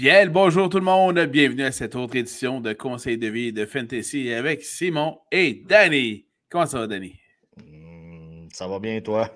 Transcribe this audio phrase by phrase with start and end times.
[0.00, 3.66] Bien bonjour tout le monde, bienvenue à cette autre édition de Conseil de vie de
[3.66, 6.24] Fantasy avec Simon et Danny.
[6.48, 7.20] Comment ça va, Danny?
[7.62, 9.30] Hmm, ça va bien, toi?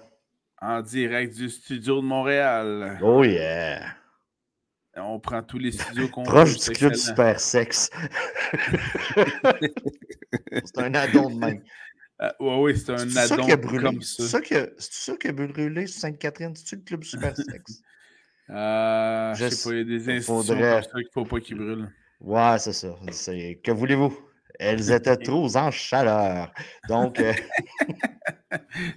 [0.62, 2.98] En direct du studio de Montréal.
[3.02, 3.94] Oh yeah!
[4.96, 7.90] On prend tous les studios qu'on Proche du club super sexe.
[10.64, 11.62] c'est un addon de même.
[12.22, 14.24] Euh, oui, oui, c'est un addon comme ça.
[14.24, 16.56] C'est ça qui a brûlé sur Sainte-Catherine?
[16.56, 17.82] C'est-tu le club super sexe?
[18.50, 20.72] Euh, je, sais pas, il y a des institutions faudrait...
[20.74, 21.90] comme ça qu'il ne faut pas qu'ils brûlent.
[22.20, 22.88] Ouais, c'est ça.
[23.62, 24.16] Que voulez-vous?
[24.58, 26.52] Elles étaient trop en chaleur.
[26.88, 27.20] Donc.
[27.20, 27.32] Euh,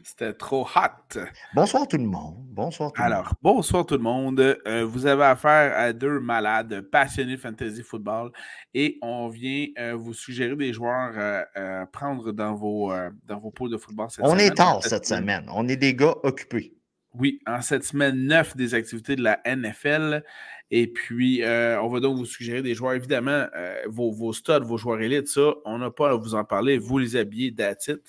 [0.04, 1.20] C'était trop hot.
[1.56, 2.36] Bonsoir tout le monde.
[2.50, 4.40] Bonsoir tout le Alors, bonsoir tout le monde.
[4.40, 8.32] Euh, vous avez affaire à deux malades passionnés de fantasy football
[8.76, 12.94] et on vient euh, vous suggérer des joueurs à prendre dans vos,
[13.26, 14.42] dans vos pots de football cette on semaine.
[14.42, 15.50] On est tard cette semaine.
[15.52, 16.77] On est des gars occupés.
[17.20, 20.24] Oui, en cette semaine 9 des activités de la NFL.
[20.70, 22.94] Et puis, euh, on va donc vous suggérer des joueurs.
[22.94, 26.78] Évidemment, euh, vos, vos vos joueurs élites, ça, on n'a pas à vous en parler.
[26.78, 28.02] Vous les habillez d'attitude.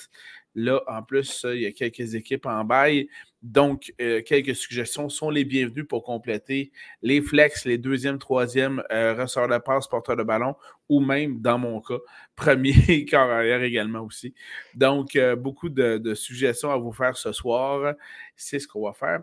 [0.54, 3.08] Là, en plus, il y a quelques équipes en bail.
[3.42, 6.72] Donc, euh, quelques suggestions sont les bienvenues pour compléter
[7.02, 10.56] les flex, les deuxième, troisième euh, de passe, porteur de ballon,
[10.88, 11.98] ou même, dans mon cas,
[12.36, 14.34] premier quart arrière également aussi.
[14.74, 17.94] Donc, euh, beaucoup de, suggestions à vous faire ce soir.
[18.36, 19.20] C'est ce qu'on va faire.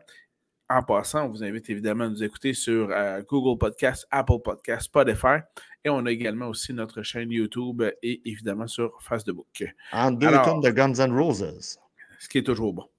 [0.67, 4.85] En passant, on vous invite évidemment à nous écouter sur euh, Google Podcast, Apple Podcast,
[4.85, 5.37] Spotify.
[5.83, 9.63] Et on a également aussi notre chaîne YouTube et évidemment sur Facebook.
[9.91, 11.77] En deux tonnes de Guns N' Roses.
[12.17, 12.89] Ce qui est toujours bon.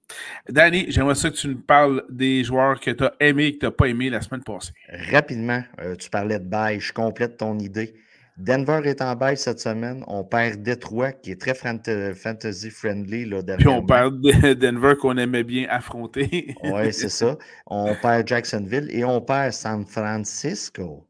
[0.48, 3.58] Danny, j'aimerais ça que tu nous parles des joueurs que tu as aimés et que
[3.58, 4.72] tu n'as pas aimés la semaine passée.
[5.10, 7.94] Rapidement, euh, tu parlais de bail, je complète ton idée.
[8.36, 10.04] Denver est en bail cette semaine.
[10.06, 13.24] On perd Detroit, qui est très fantasy friendly.
[13.24, 14.20] Là, Puis on perd
[14.58, 16.54] Denver qu'on aimait bien affronter.
[16.62, 17.38] oui, c'est ça.
[17.66, 21.08] On perd Jacksonville et on perd San Francisco.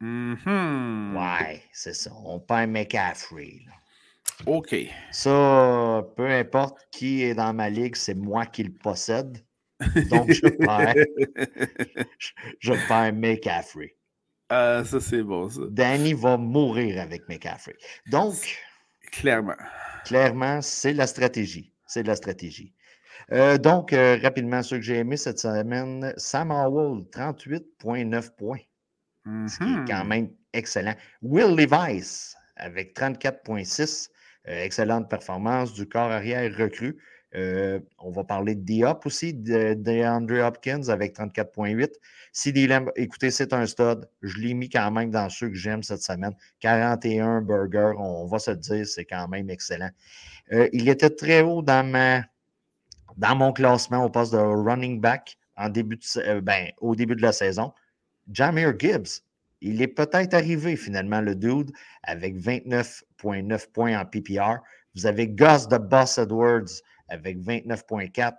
[0.00, 2.12] Mm Ouais, c'est ça.
[2.24, 3.62] On perd McCaffrey.
[4.46, 4.74] OK.
[5.10, 9.38] Ça, peu importe qui est dans ma ligue, c'est moi qui le possède.
[10.10, 10.94] Donc, je perds,
[12.58, 13.96] je, perds McCaffrey.
[14.48, 15.62] Ah, ça, c'est bon, ça.
[15.70, 17.76] Danny va mourir avec McCaffrey.
[18.10, 18.34] Donc.
[19.10, 19.56] Clairement.
[20.04, 21.72] Clairement, c'est la stratégie.
[21.86, 22.72] C'est la stratégie.
[23.32, 28.58] Euh, donc, euh, rapidement, ce que j'ai aimé cette semaine, Sam Howell, 38,9 points.
[29.24, 30.08] Ce qui est quand mm-hmm.
[30.08, 30.94] même excellent.
[31.22, 34.08] Will Levice, avec 34,6.
[34.48, 36.98] Euh, excellente performance du corps arrière recru.
[37.34, 41.92] Euh, on va parler de Diop aussi, de, de Hopkins avec 34,8.
[42.32, 44.08] CD Lamb, écoutez, c'est un stud.
[44.20, 46.34] Je l'ai mis quand même dans ceux que j'aime cette semaine.
[46.60, 49.90] 41 burgers, on va se dire, c'est quand même excellent.
[50.52, 52.24] Euh, il était très haut dans,
[53.16, 55.98] dans mon classement au poste de running back en début
[56.42, 57.72] ben, au début de la saison.
[58.30, 59.22] Jamir Gibbs,
[59.62, 61.70] il est peut-être arrivé finalement, le dude,
[62.02, 64.58] avec 29,9 points en PPR.
[64.94, 66.68] Vous avez Gus de Boss Edwards
[67.08, 68.34] avec 29,4.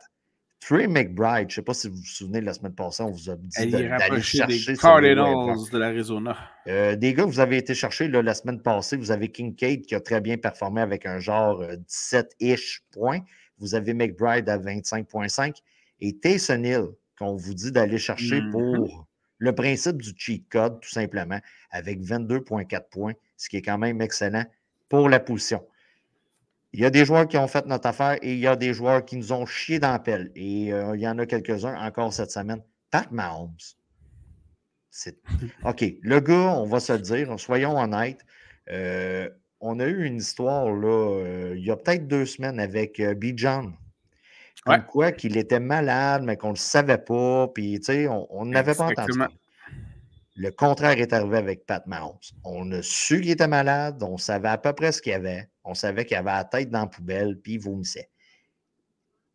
[0.59, 3.29] Trey McBride, je ne sais pas si vous vous souvenez, la semaine passée, on vous
[3.29, 6.38] a dit d'aller chercher des Cardinals de l'Arizona.
[6.67, 8.95] Euh, des gars, vous avez été chercher la semaine passée.
[8.95, 13.19] Vous avez Kincaid qui a très bien performé avec un genre 17-ish euh, points.
[13.57, 15.57] Vous avez McBride à 25,5.
[16.00, 18.51] Et Taysom Hill, qu'on vous dit d'aller chercher mm-hmm.
[18.51, 19.07] pour
[19.43, 21.37] le principe du cheat code, tout simplement,
[21.69, 24.45] avec 22,4 points, ce qui est quand même excellent
[24.87, 25.67] pour la position.
[26.72, 28.73] Il y a des joueurs qui ont fait notre affaire et il y a des
[28.73, 30.31] joueurs qui nous ont chié dans la pelle.
[30.35, 32.63] Et euh, il y en a quelques-uns encore cette semaine.
[32.90, 33.57] Pat Mahomes.
[35.66, 38.22] OK, le gars, on va se le dire, soyons honnêtes.
[38.69, 39.29] Euh,
[39.59, 43.35] on a eu une histoire là, euh, il y a peut-être deux semaines avec B.
[44.65, 48.45] Comme quoi qu'il était malade, mais qu'on ne le savait pas, puis tu sais, on
[48.45, 49.19] n'avait pas entendu.
[50.35, 52.17] Le contraire est arrivé avec Pat Mahomes.
[52.43, 55.47] On a su qu'il était malade, on savait à peu près ce qu'il y avait,
[55.63, 58.09] on savait qu'il avait la tête dans la poubelle, puis il vomissait.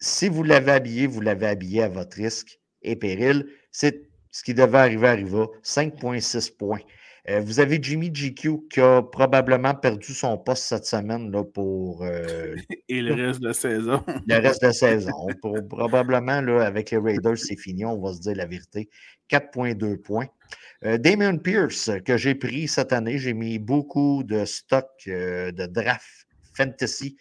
[0.00, 3.46] Si vous l'avez habillé, vous l'avez habillé à votre risque et péril.
[3.70, 5.46] C'est ce qui devait arriver arriva.
[5.62, 6.80] 5,6 points.
[7.28, 12.02] Euh, vous avez Jimmy GQ qui a probablement perdu son poste cette semaine là, pour.
[12.04, 12.56] Euh,
[12.88, 14.02] Et le reste de la saison.
[14.26, 15.26] le reste de la saison.
[15.68, 18.88] probablement, là, avec les Raiders, c'est fini, on va se dire la vérité.
[19.30, 20.28] 4,2 points.
[20.84, 26.26] Euh, Damien Pierce, que j'ai pris cette année, j'ai mis beaucoup de stock de draft
[26.54, 27.16] fantasy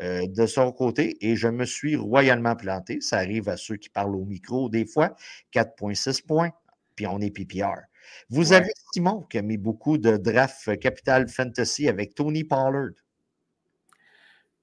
[0.00, 3.00] de son côté et je me suis royalement planté.
[3.00, 5.14] Ça arrive à ceux qui parlent au micro des fois.
[5.54, 6.50] 4,6 points,
[6.96, 7.91] puis on est PPR.
[8.30, 12.90] Vous avez Simon qui a mis beaucoup de draft Capital Fantasy avec Tony Pollard.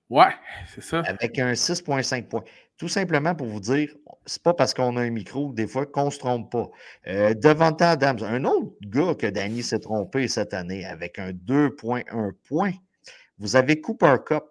[0.09, 0.33] Ouais,
[0.73, 1.01] c'est ça.
[1.01, 2.43] Avec un 6,5 points.
[2.77, 3.93] Tout simplement pour vous dire,
[4.25, 6.69] c'est pas parce qu'on a un micro des fois qu'on ne se trompe pas.
[7.07, 12.31] Euh, Devant Adams, un autre gars que Danny s'est trompé cette année avec un 2,1
[12.47, 12.73] points.
[13.37, 14.45] Vous avez Cooper Cup.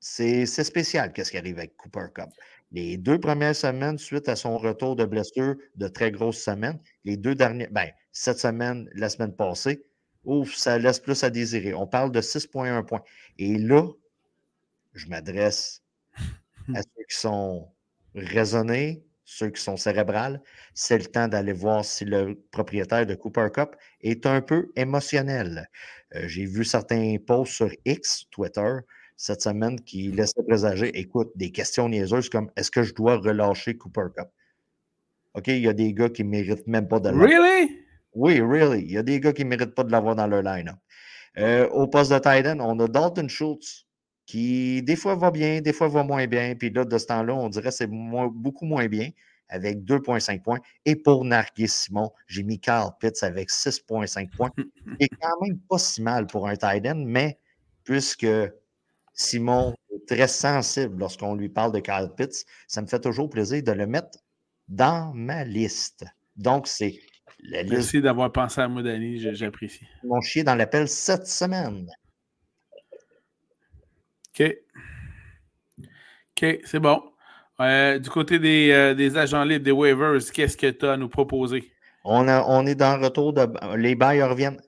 [0.00, 2.28] C'est spécial qu'est-ce qui arrive avec Cooper Cup.
[2.70, 7.16] Les deux premières semaines, suite à son retour de blessure de très grosses semaines, les
[7.16, 9.84] deux dernières, ben, cette semaine, la semaine passée,
[10.24, 11.72] ouf, ça laisse plus à désirer.
[11.74, 13.02] On parle de 6,1 points.
[13.38, 13.86] Et là,
[14.92, 15.82] je m'adresse
[16.74, 17.72] à ceux qui sont
[18.14, 20.42] raisonnés, ceux qui sont cérébrales.
[20.74, 25.68] C'est le temps d'aller voir si le propriétaire de Cooper Cup est un peu émotionnel.
[26.14, 28.76] Euh, j'ai vu certains posts sur X, Twitter,
[29.18, 33.76] cette semaine qui laissaient présager, écoute, des questions niaiseuses comme est-ce que je dois relâcher
[33.76, 34.28] Cooper Cup?
[35.34, 37.28] OK, il y a des gars qui ne méritent même pas de l'avoir.
[37.28, 37.80] Really?
[38.14, 38.84] Oui, really.
[38.84, 40.76] Il y a des gars qui ne méritent pas de l'avoir dans leur line-up.
[41.36, 43.86] Euh, au poste de Titan, on a Dalton Schultz
[44.24, 46.54] qui, des fois, va bien, des fois, va moins bien.
[46.54, 49.10] Puis là, de ce temps-là, on dirait que c'est beaucoup moins bien
[49.48, 50.60] avec 2,5 points.
[50.84, 54.52] Et pour Nargis Simon, j'ai mis Carl Pitts avec 6,5 points.
[55.00, 57.38] C'est quand même pas si mal pour un Titan, mais
[57.82, 58.26] puisque
[59.18, 63.62] Simon est très sensible lorsqu'on lui parle de Carl Pitts, ça me fait toujours plaisir
[63.62, 64.18] de le mettre
[64.68, 66.04] dans ma liste.
[66.36, 67.00] Donc, c'est
[67.40, 67.74] la liste.
[67.74, 69.86] Merci d'avoir pensé à moi, Danny, j'apprécie.
[70.04, 71.88] Mon chien dans l'appel cette semaine.
[74.38, 74.56] OK.
[75.80, 77.02] OK, c'est bon.
[77.60, 78.36] Euh, du côté
[78.72, 81.72] euh, des, agents libres, des waivers, qu'est-ce que tu as à nous proposer?
[82.04, 83.48] On, on est dans le retour de.
[83.76, 84.60] Les bails reviennent.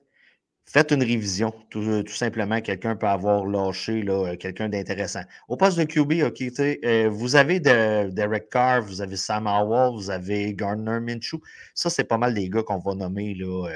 [0.65, 2.61] Faites une révision, tout, simplement.
[2.61, 4.05] Quelqu'un peut avoir lâché
[4.39, 5.21] quelqu'un d'intéressant.
[5.49, 10.53] Au poste de QB, euh, vous avez Derek Carr, vous avez Sam Howell, vous avez
[10.53, 11.41] Gardner Minshew.
[11.73, 13.67] Ça, c'est pas mal des gars qu'on va nommer là,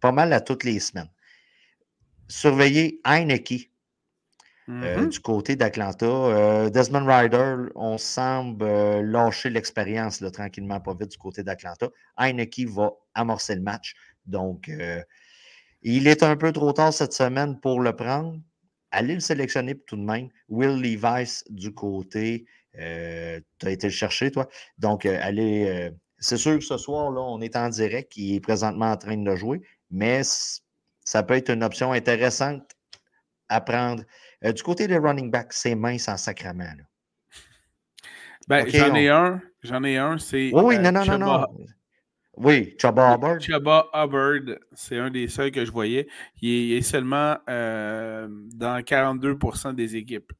[0.00, 1.08] pas mal à toutes les semaines.
[2.28, 3.70] Surveillez Heineke
[4.68, 5.08] euh, mm-hmm.
[5.08, 6.06] du côté d'Atlanta.
[6.06, 11.88] Euh, Desmond Ryder, on semble euh, lâcher l'expérience tranquillement, pas vite du côté d'Atlanta.
[12.16, 13.94] Heineke va amorcer le match.
[14.24, 14.70] Donc,
[15.82, 18.38] il est un peu trop tard cette semaine pour le prendre.
[18.90, 20.28] Allez le sélectionner tout de même.
[20.48, 22.44] Will Levis du côté.
[22.74, 24.48] tu as été le chercher, toi.
[24.78, 25.90] Donc, allez.
[26.18, 28.16] c'est sûr que ce soir, là, on est en direct.
[28.16, 29.62] Il est présentement en train de jouer.
[29.90, 30.22] Mais
[31.04, 32.70] ça peut être une option intéressante
[33.48, 34.02] à prendre.
[34.44, 36.76] Euh, du côté des running back, c'est mince en sacrament.
[38.48, 39.40] Ben, j'en ai un.
[39.62, 40.50] J'en ai un, c'est.
[40.52, 41.46] Oui, non, non, non, non.
[42.36, 43.40] Oui, Chubba Hubbard.
[43.40, 46.08] Chubba Hubbard, c'est un des seuls que je voyais.
[46.40, 50.32] Il est, seulement euh, dans 42% des équipes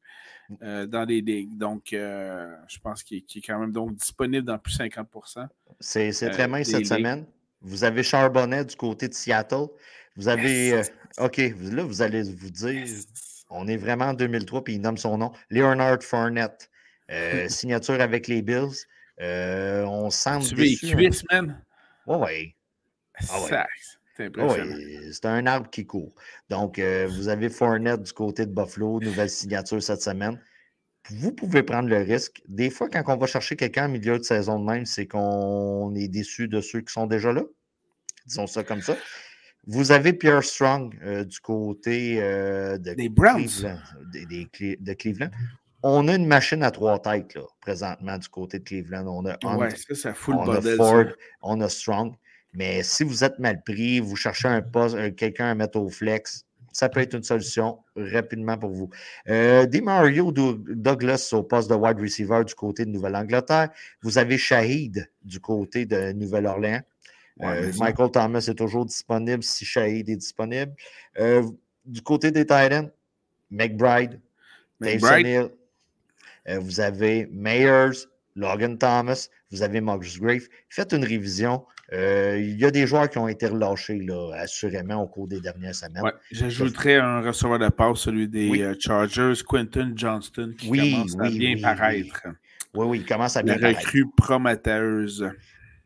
[0.62, 1.56] euh, dans les ligues.
[1.56, 5.46] Donc, je pense qu'il est quand même donc disponible dans plus de 50%
[5.80, 7.26] C'est très mince cette semaine.
[7.60, 9.66] Vous avez Charbonnet du côté de Seattle.
[10.16, 10.82] Vous avez.
[11.18, 12.86] OK, là, vous allez vous dire.
[13.50, 15.32] On est vraiment en 2003, puis il nomme son nom.
[15.50, 16.70] Leonard Fournette.
[17.10, 18.86] Euh, signature avec les Bills.
[19.20, 20.38] Euh, on sent.
[20.48, 20.96] Tu veux les hein.
[20.96, 21.24] cuisses,
[22.06, 22.20] man?
[22.20, 22.54] Oui,
[23.30, 23.64] ah ouais.
[24.16, 24.76] C'est impressionnant.
[25.10, 26.14] c'est un arbre qui court.
[26.50, 30.38] Donc, euh, vous avez Fournette du côté de Buffalo, nouvelle signature cette semaine.
[31.10, 32.42] Vous pouvez prendre le risque.
[32.46, 35.94] Des fois, quand on va chercher quelqu'un en milieu de saison de même, c'est qu'on
[35.94, 37.42] est déçu de ceux qui sont déjà là.
[38.26, 38.96] Disons ça comme ça.
[39.66, 43.46] Vous avez Pierre Strong euh, du côté euh, de des Browns.
[43.46, 43.78] Cleveland,
[44.80, 45.30] de Cleveland.
[45.82, 49.06] On a une machine à trois têtes là, présentement du côté de Cleveland.
[49.06, 51.06] On a Hunt, ça, ça fout on a Ford,
[51.42, 52.14] on a Strong.
[52.54, 55.88] Mais si vous êtes mal pris, vous cherchez un poste, euh, quelqu'un à mettre au
[55.88, 58.90] flex, ça peut être une solution rapidement pour vous.
[59.28, 63.68] Euh, Mario Douglas au poste de wide receiver du côté de Nouvelle-Angleterre.
[64.02, 66.80] Vous avez Shahid du côté de Nouvelle-Orléans.
[67.40, 70.72] Euh, Michael Thomas est toujours disponible si Shahid est disponible.
[71.18, 71.42] Euh,
[71.84, 72.90] du côté des Titans,
[73.50, 74.20] McBride,
[74.80, 75.48] Dave euh,
[76.46, 80.42] vous avez Mayers, Logan Thomas, vous avez Max Grave.
[80.68, 81.64] Faites une révision.
[81.92, 85.74] il y a des joueurs qui ont été relâchés, là, assurément, au cours des dernières
[85.74, 86.02] semaines.
[86.30, 92.22] J'ajouterais un receveur de passe, celui des Chargers, Quentin Johnston, qui commence à bien paraître.
[92.74, 93.80] Oui, oui, il commence à bien paraître.
[93.80, 95.30] recrue prometteuse.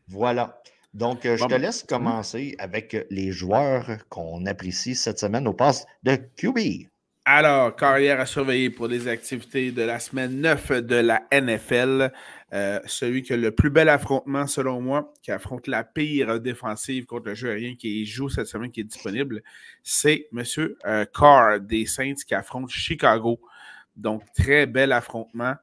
[0.07, 0.61] Voilà.
[0.93, 5.53] Donc, euh, je te laisse commencer avec euh, les joueurs qu'on apprécie cette semaine au
[5.53, 6.87] poste de QB.
[7.29, 12.13] Alors, carrière à surveiller pour les activités de la semaine 9 de la NFL.
[12.53, 17.05] Euh, celui qui a le plus bel affrontement, selon moi, qui affronte la pire défensive
[17.05, 19.43] contre le jeu aérien qui joue cette semaine, qui est disponible,
[19.83, 20.45] c'est M.
[21.13, 23.41] Carr des Saints qui affronte Chicago.
[23.97, 25.55] Donc, très bel affrontement.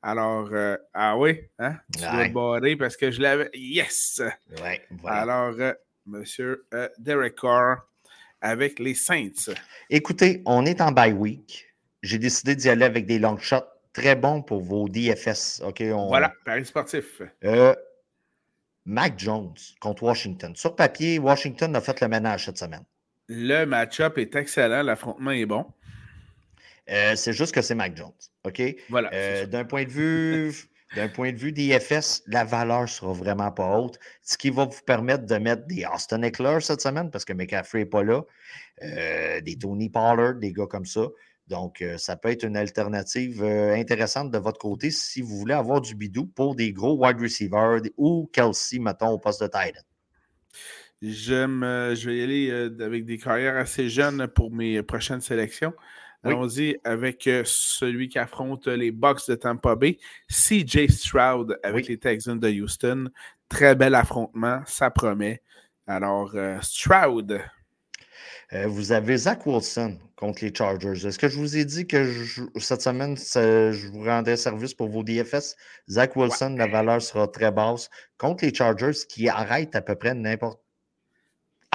[0.00, 1.78] Alors, euh, ah oui, hein?
[1.92, 3.50] Tu dois barrer parce que je l'avais.
[3.54, 4.22] Yes!
[4.62, 5.72] Ouais, Alors, euh,
[6.74, 7.88] euh, Derek Carr
[8.40, 9.52] avec les Saints.
[9.90, 11.66] Écoutez, on est en bye week.
[12.02, 15.62] j'ai décidé d'y aller avec des long shots très bons pour vos DFS.
[15.64, 17.22] OK, Voilà, Paris sportif.
[17.44, 17.74] Euh,
[18.84, 20.54] Mac Jones contre Washington.
[20.56, 22.84] Sur papier, Washington a fait le ménage cette semaine.
[23.28, 25.66] Le match-up est excellent, l'affrontement est bon.
[26.90, 28.12] Euh, c'est juste que c'est Mac Jones.
[28.44, 28.62] OK?
[28.88, 29.10] Voilà.
[29.12, 30.54] Euh, d'un point de vue.
[30.96, 34.82] D'un point de vue d'IFS, la valeur sera vraiment pas haute, ce qui va vous
[34.86, 38.22] permettre de mettre des Austin Eckler cette semaine parce que McCaffrey n'est pas là,
[38.82, 41.06] euh, des Tony Pollard, des gars comme ça.
[41.46, 45.94] Donc, ça peut être une alternative intéressante de votre côté si vous voulez avoir du
[45.94, 49.80] bidou pour des gros wide receivers ou Kelsey, mettons, au poste de Titan.
[51.00, 52.50] J'aime, je vais y aller
[52.80, 55.72] avec des carrières assez jeunes pour mes prochaines sélections.
[56.24, 62.38] Allons-y avec celui qui affronte les Bucks de Tampa Bay, CJ Stroud avec les Texans
[62.38, 63.10] de Houston.
[63.48, 65.40] Très bel affrontement, ça promet.
[65.86, 67.40] Alors, Stroud.
[68.52, 71.06] vous avez Zach Wilson contre les Chargers.
[71.06, 72.12] Est-ce que je vous ai dit que
[72.56, 75.54] cette semaine, je vous rendais service pour vos DFS?
[75.88, 77.88] Zach Wilson, la valeur sera très basse
[78.18, 80.60] contre les Chargers qui arrêtent à peu près n'importe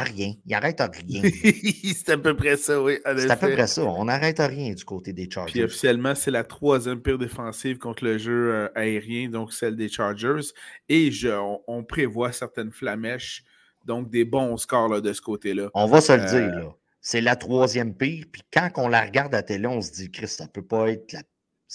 [0.04, 0.34] rien.
[0.46, 1.22] Il arrête à rien.
[1.96, 3.00] c'est à peu près ça, oui.
[3.04, 3.84] C'est à peu près ça.
[3.84, 5.52] On n'arrête à rien du côté des Chargers.
[5.52, 9.90] Puis officiellement, c'est la troisième pire défensive contre le jeu euh, aérien, donc celle des
[9.90, 10.52] Chargers.
[10.90, 11.30] Et je,
[11.68, 13.44] on, prévoit certaines flamèches,
[13.86, 15.70] donc des bons scores de ce côté-là.
[15.74, 16.76] On va se le dire, euh, là.
[17.02, 18.26] C'est la troisième pire.
[18.32, 21.12] Puis quand on la regarde à télé, on se dit, Christ, ça peut pas être
[21.12, 21.22] la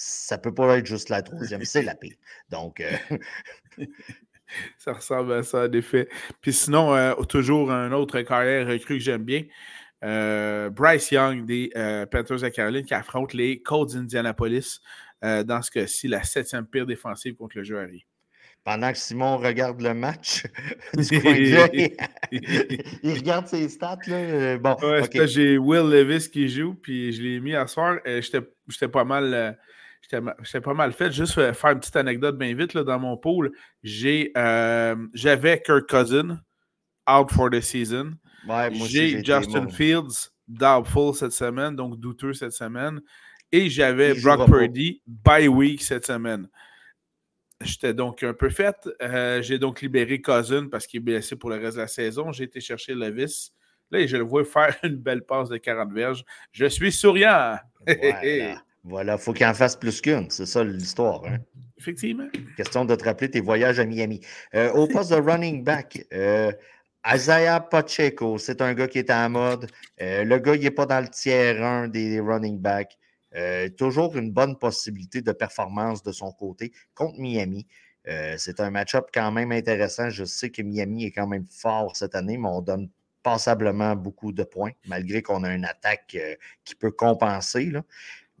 [0.01, 2.15] ça peut pas être juste la troisième, c'est la pire.
[2.49, 3.17] Donc, euh,
[4.77, 6.07] ça ressemble à ça, en effet.
[6.41, 9.43] Puis sinon, euh, toujours un autre carrière recrue que j'aime bien.
[10.03, 14.79] Euh, Bryce Young des euh, Panthers de Caroline qui affronte les Colts d'Indianapolis.
[15.21, 17.99] dans ce cas-ci, la septième pire défensive contre le jeu aérien.
[18.63, 20.43] Pendant que Simon regarde le match
[20.93, 21.91] du coin de
[23.03, 23.97] il regarde ses stats.
[24.07, 24.57] Là.
[24.57, 24.75] Bon,
[25.25, 27.99] J'ai Will Levis qui joue, puis je l'ai mis à soir.
[28.05, 29.57] J'étais pas mal
[30.01, 31.11] J'étais pas mal fait.
[31.11, 33.51] Juste euh, faire une petite anecdote bien vite là, dans mon pool.
[33.85, 36.39] Euh, j'avais Kirk Cousin
[37.09, 38.13] out for the season.
[38.87, 43.01] j'ai Justin Fields doubtful cette semaine, donc douteux cette semaine.
[43.51, 46.47] Et j'avais Brock Purdy by week cette semaine.
[47.61, 48.75] J'étais donc un peu fait.
[49.01, 52.31] Euh, j'ai donc libéré Cousin parce qu'il est blessé pour le reste de la saison.
[52.31, 53.51] J'ai été chercher Levis.
[53.91, 56.23] Là, je le vois faire une belle passe de 40 verges.
[56.51, 57.57] Je suis souriant.
[57.85, 60.29] Voilà, il faut qu'il en fasse plus qu'une.
[60.29, 61.25] C'est ça l'histoire.
[61.25, 61.39] Hein?
[61.79, 62.27] Effectivement.
[62.57, 64.19] Question de te rappeler tes voyages à Miami.
[64.53, 66.51] Euh, au poste de running back, euh,
[67.07, 69.67] Isaiah Pacheco, c'est un gars qui est en mode.
[70.01, 72.97] Euh, le gars, il n'est pas dans le tiers 1 des running backs.
[73.77, 77.67] toujours une bonne possibilité de performance de son côté contre Miami.
[78.37, 80.09] c'est un match-up quand même intéressant.
[80.09, 82.89] Je sais que Miami est quand même fort cette année, mais on donne
[83.21, 86.17] passablement beaucoup de points, malgré qu'on a une attaque
[86.65, 87.65] qui peut compenser.
[87.65, 87.83] Là.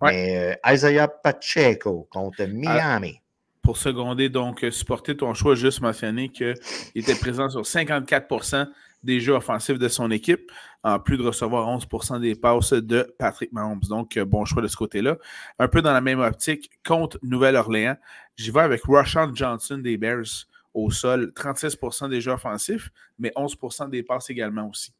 [0.01, 3.21] Mais euh, Isaiah Pacheco contre Miami.
[3.61, 6.55] pour seconder, donc, euh, supporter ton choix, juste mentionner qu'il
[6.95, 8.67] était présent sur 54%
[9.03, 10.51] des jeux offensifs de son équipe,
[10.83, 13.81] en plus de recevoir 11% des passes de Patrick Mahomes.
[13.89, 15.17] Donc, euh, bon choix de ce côté-là.
[15.57, 17.97] Un peu dans la même optique, contre Nouvelle-Orléans,
[18.35, 23.89] j'y vais avec Roshan Johnson des Bears au sol, 36% des jeux offensifs, mais 11%
[23.89, 24.93] des passes également aussi.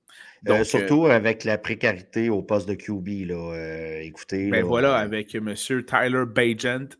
[0.47, 3.27] Euh, Donc, surtout euh, avec la précarité au poste de QB.
[3.27, 4.49] Là, euh, écoutez.
[4.49, 5.53] Ben voilà, avec M.
[5.55, 6.95] Tyler Bagent.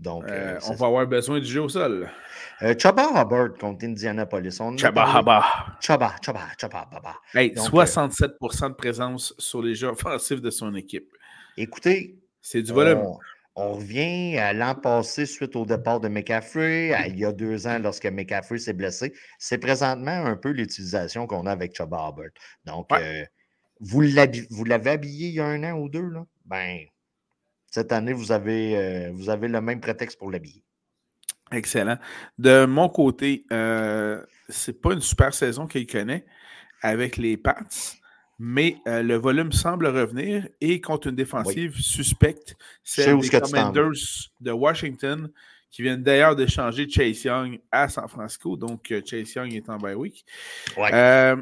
[0.00, 0.24] Donc,
[0.68, 2.10] on va avoir besoin du jeu au sol.
[2.78, 4.58] Chaba Hubbard contre Indianapolis.
[4.76, 5.78] Chaba Hubbard.
[5.80, 7.14] Chaba, Chaba, Chaba, Baba.
[7.34, 11.12] 67% de présence sur les jeux offensifs de son équipe.
[11.56, 12.18] Écoutez.
[12.44, 12.98] C'est du volume.
[12.98, 13.18] On
[13.54, 18.06] revient à l'an passé suite au départ de McCaffrey, il y a deux ans lorsque
[18.06, 19.12] McCaffrey s'est blessé.
[19.38, 22.30] C'est présentement un peu l'utilisation qu'on a avec Chuba Hubbard.
[22.64, 23.24] Donc, euh,
[23.80, 26.24] vous l'avez habillé il y a un an ou deux, là?
[26.46, 26.80] Ben,
[27.70, 30.64] cette année, vous avez, euh, vous avez le même prétexte pour l'habiller.
[31.50, 31.98] Excellent.
[32.38, 36.24] De mon côté, euh, c'est pas une super saison qu'il connaît
[36.80, 37.64] avec les Pats
[38.44, 43.92] mais euh, le volume semble revenir et contre une défensive suspecte, celle des Commanders
[44.40, 45.30] de Washington,
[45.70, 48.56] qui viennent d'ailleurs d'échanger Chase Young à San Francisco.
[48.56, 50.26] Donc, euh, Chase Young est en bye week.
[50.76, 51.36] Euh,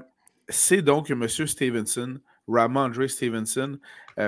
[0.47, 1.27] c'est donc M.
[1.27, 3.79] Stevenson, Ramondre Stevenson,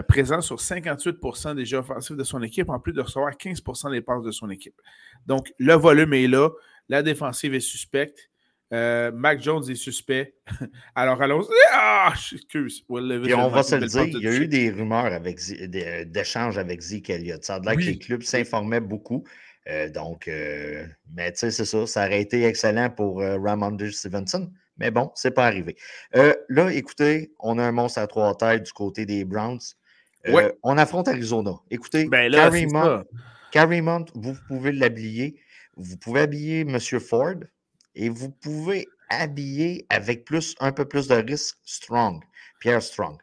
[0.09, 4.01] présent sur 58% des jeux offensifs de son équipe, en plus de recevoir 15% des
[4.01, 4.81] passes de son équipe.
[5.27, 6.49] Donc, le volume est là.
[6.89, 8.31] La défensive est suspecte.
[8.73, 10.35] Euh, Mac Jones est suspect.
[10.95, 11.55] Alors allons-y.
[11.73, 12.85] Ah, excuse.
[12.89, 16.81] on va se le dire, il y a eu des rumeurs avec euh, d'échanges avec
[16.81, 17.45] Zeke Elliott.
[17.45, 19.25] Ça a l'air que les clubs s'informaient beaucoup.
[19.69, 21.87] Euh, donc, mais tu sais, c'est ça.
[21.87, 24.51] Ça aurait été excellent pour Ramondre Stevenson.
[24.79, 25.77] Mais bon, c'est pas arrivé.
[26.49, 29.61] là, écoutez, on a un monstre à trois têtes du côté des Browns.
[30.63, 31.53] on affronte Arizona.
[31.71, 32.33] Écoutez, ben
[33.53, 35.39] Carrie Mont, vous pouvez l'habiller.
[35.77, 36.79] Vous pouvez habiller M.
[36.81, 37.35] Ford
[37.95, 42.23] et vous pouvez habiller avec plus, un peu plus de risque Strong,
[42.61, 43.17] Pierre Strong.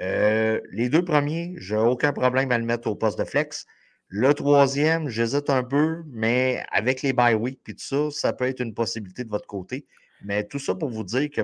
[0.00, 3.66] Euh, les deux premiers, j'ai aucun problème à le mettre au poste de flex.
[4.08, 8.46] Le troisième, j'hésite un peu, mais avec les bye week et tout ça, ça peut
[8.46, 9.86] être une possibilité de votre côté.
[10.24, 11.40] Mais tout ça pour vous dire que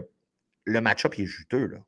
[0.65, 1.67] le match-up est juteux.
[1.67, 1.79] Là.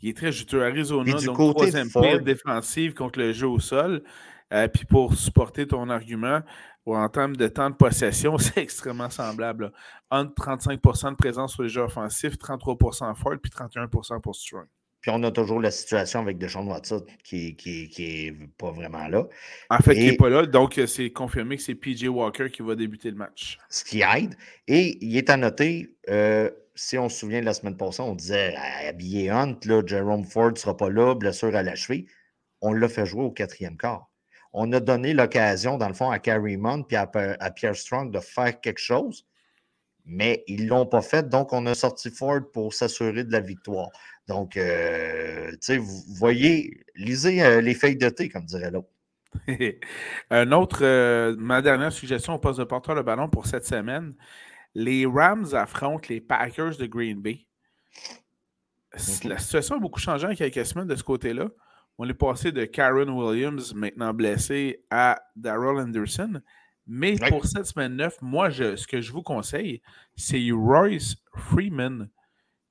[0.00, 0.62] Il est très juteux.
[0.62, 4.02] Arizona, du donc côté troisième pire défensive contre le jeu au sol.
[4.52, 6.40] Euh, puis pour supporter ton argument,
[6.86, 9.72] en termes de temps de possession, c'est extrêmement semblable.
[10.10, 14.66] Entre 35% de présence sur les jeux offensifs, 33% Ford, puis 31% pour Strong.
[15.00, 17.56] Puis on a toujours la situation avec Deshaun Watson qui
[17.98, 19.28] n'est pas vraiment là.
[19.70, 20.44] En fait, qui n'est pas là.
[20.44, 23.58] Donc, c'est confirmé que c'est PJ Walker qui va débuter le match.
[23.68, 24.34] Ce qui aide.
[24.66, 28.16] Et il est à noter, euh, si on se souvient de la semaine passée, on
[28.16, 28.56] disait
[28.88, 32.06] habillé Hunt, là, Jerome Ford ne sera pas là, blessure à la cheville.
[32.60, 34.07] On l'a fait jouer au quatrième quart.
[34.60, 37.06] On a donné l'occasion, dans le fond, à Carrie Mond et à,
[37.54, 39.24] Pierre Strong de faire quelque chose,
[40.04, 41.28] mais ils ne l'ont pas fait.
[41.28, 43.88] Donc, on a sorti Ford pour s'assurer de la victoire.
[44.26, 48.88] Donc, euh, tu sais, vous voyez, lisez euh, les feuilles de thé, comme dirait l'autre.
[50.30, 54.16] Un autre, euh, ma dernière suggestion au poste de porteur de ballon pour cette semaine.
[54.74, 57.46] Les Rams affrontent les Packers de Green Bay.
[59.22, 61.46] La situation a beaucoup changé en quelques semaines de ce côté-là.
[61.98, 66.40] On est passé de Karen Williams, maintenant blessé, à Daryl Anderson.
[66.86, 69.82] Mais pour cette semaine 9, moi, ce que je vous conseille,
[70.16, 72.08] c'est Royce Freeman,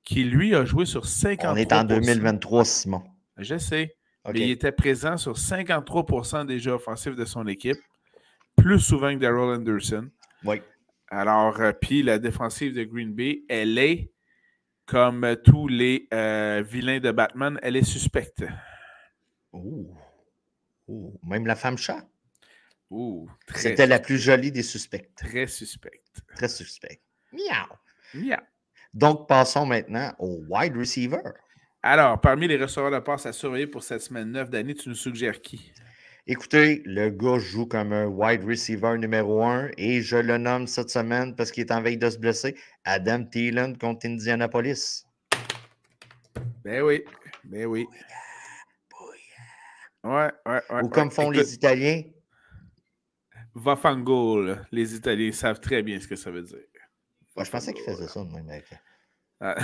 [0.02, 3.02] qui lui a joué sur 53 On est en 2023, Simon.
[3.36, 3.94] Je sais.
[4.26, 7.78] Mais il était présent sur 53% des jeux offensifs de son équipe,
[8.56, 10.08] plus souvent que Daryl Anderson.
[10.44, 10.62] Oui.
[11.10, 14.10] Alors, euh, puis la défensive de Green Bay, elle est,
[14.86, 18.44] comme tous les euh, vilains de Batman, elle est suspecte.
[20.88, 21.18] Ouh.
[21.22, 22.06] Même la femme chat?
[23.54, 25.10] C'était la plus jolie des suspects.
[25.14, 26.22] Très suspecte.
[26.34, 27.02] Très suspecte.
[27.32, 27.74] Miaou.
[28.14, 28.40] Miaou.
[28.94, 31.22] Donc, passons maintenant au wide receiver.
[31.82, 34.94] Alors, parmi les receveurs de passe à surveiller pour cette semaine 9 d'année, tu nous
[34.94, 35.72] suggères qui?
[36.26, 40.90] Écoutez, le gars joue comme un wide receiver numéro un et je le nomme cette
[40.90, 42.56] semaine parce qu'il est en veille de se blesser.
[42.84, 45.06] Adam Thielen contre Indianapolis.
[46.64, 47.04] Ben oui,
[47.44, 47.86] ben oui.
[50.08, 50.82] Ouais, ouais, ouais.
[50.84, 52.02] Ou comme font les Italiens.
[53.54, 54.64] Vafangol.
[54.72, 56.58] Les Italiens savent très bien ce que ça veut dire.
[57.36, 58.46] je pensais qu'ils faisaient ça, même.
[58.46, 58.64] Mec.
[59.40, 59.54] Ah,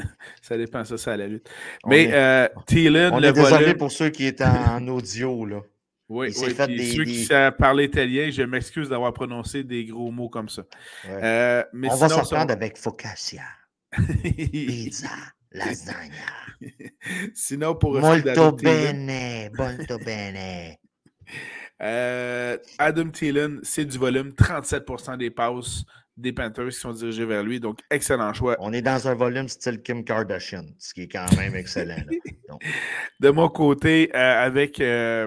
[0.42, 1.48] ça dépend, ça, ça à la lutte.
[1.86, 5.62] Mais euh, Thielen, on est désolé pour ceux qui étaient en audio, là.
[6.10, 10.10] Oui, oui fait des, ceux qui savent parler italien, je m'excuse d'avoir prononcé des gros
[10.10, 10.62] mots comme ça.
[11.06, 13.42] Euh, mais on va s'en prendre avec focaccia,
[14.22, 15.08] pizza,
[15.54, 16.44] lasagna.
[17.34, 20.78] sinon, pour Molto bene, molto bene.
[21.82, 25.84] Euh, Adam Thielen, c'est du volume, 37% des passes
[26.16, 27.58] des Panthers qui sont dirigés vers lui.
[27.58, 28.56] Donc, excellent choix.
[28.60, 31.96] On est dans un volume style Kim Kardashian, ce qui est quand même excellent.
[33.20, 35.26] De mon côté, euh, avec euh,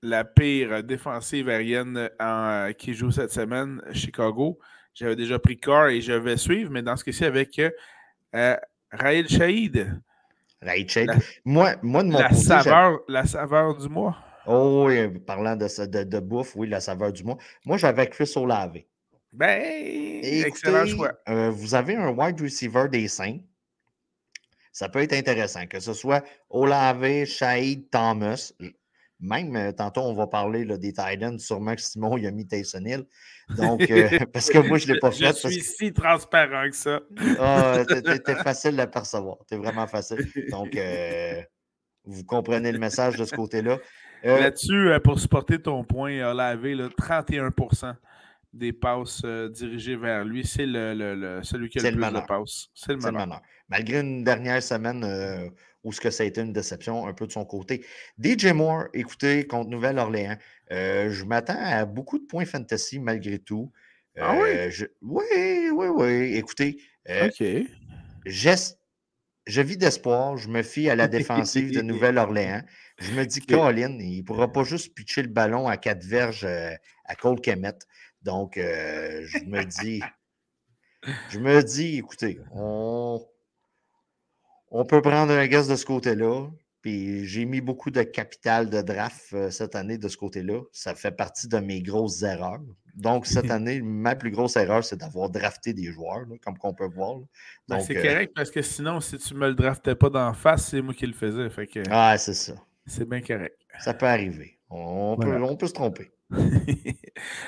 [0.00, 2.08] la pire défensive aérienne
[2.78, 4.60] qui joue cette semaine, Chicago,
[4.94, 7.60] j'avais déjà pris Carr et je vais suivre, mais dans ce cas-ci, avec
[8.90, 10.00] Raïl Shahid.
[10.62, 11.10] Raïl Shahid.
[11.44, 14.16] moi, moi, de mon la saveur, La saveur du mois.
[14.46, 17.36] Oh oui, parlant de, de, de, bouffe, oui, la saveur du mois.
[17.66, 18.78] Moi, j'avais Chris Olave.
[19.32, 21.12] Ben, excellent choix.
[21.28, 23.38] Euh, vous avez un wide receiver des saints.
[24.72, 28.52] Ça peut être intéressant, que ce soit Olave, Shahid, Thomas.
[29.20, 31.38] Même euh, tantôt, on va parler là, des Titans.
[31.38, 33.04] Sûrement que Simon il a mis Tyson Hill.
[33.56, 35.26] Donc, euh, parce que moi, je ne l'ai pas fait.
[35.26, 37.00] Je suis si transparent que ça.
[37.40, 39.38] ah, t'es facile à percevoir.
[39.48, 40.26] T'es vraiment facile.
[40.50, 40.78] Donc,
[42.04, 43.78] vous comprenez le message de ce côté-là.
[44.22, 47.94] Là-dessus, pour supporter ton point, Olave, 31%
[48.54, 52.68] des passes dirigées vers lui, c'est le, celui qui a le, plus de passes.
[52.74, 53.42] C'est le, meneur.
[53.68, 55.04] Malgré une dernière semaine
[55.84, 57.84] où ce que ça a été une déception un peu de son côté.
[58.22, 60.36] DJ Moore, écoutez, contre Nouvelle-Orléans,
[60.70, 63.70] je m'attends à beaucoup de points fantasy malgré tout.
[64.18, 64.84] ah oui?
[65.02, 66.36] Oui, oui, oui.
[66.36, 67.44] Écoutez, OK.
[69.46, 70.36] Je vis d'espoir.
[70.36, 72.62] Je me fie à la défensive de Nouvelle-Orléans.
[72.98, 76.46] Je me dis, Colin, il ne pourra pas juste pitcher le ballon à quatre verges
[77.04, 77.78] à Cole Kemet.
[78.22, 80.02] Donc, euh, je me dis,
[81.30, 83.24] je me dis, écoutez, on,
[84.70, 86.48] on peut prendre un gaz de ce côté-là.
[86.80, 90.60] Puis j'ai mis beaucoup de capital de draft euh, cette année de ce côté-là.
[90.72, 92.60] Ça fait partie de mes grosses erreurs.
[92.94, 96.88] Donc, cette année, ma plus grosse erreur, c'est d'avoir drafté des joueurs, comme qu'on peut
[96.88, 97.18] voir.
[97.68, 100.32] Ben, c'est euh correct parce que sinon, si tu ne me le draftais pas d'en
[100.34, 101.50] face, c'est moi qui le faisais.
[101.50, 102.54] Fait Ah, c'est ça.
[102.86, 103.58] C'est bien correct.
[103.80, 104.58] Ça peut arriver.
[104.70, 106.12] On, peut, on peut se tromper.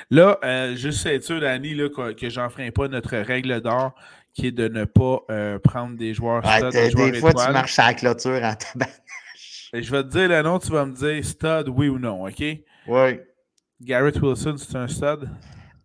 [0.09, 3.93] là, euh, juste être sûr, là, que, que j'enfreins pas notre règle d'or
[4.33, 6.71] qui est de ne pas euh, prendre des joueurs stud.
[6.71, 8.55] des, fois, tu marches à la clôture en
[9.73, 12.25] Et je vais te dire le nom, tu vas me dire stud, oui ou non,
[12.25, 12.43] OK?
[12.87, 13.19] Oui.
[13.81, 15.29] Garrett Wilson, c'est un stud?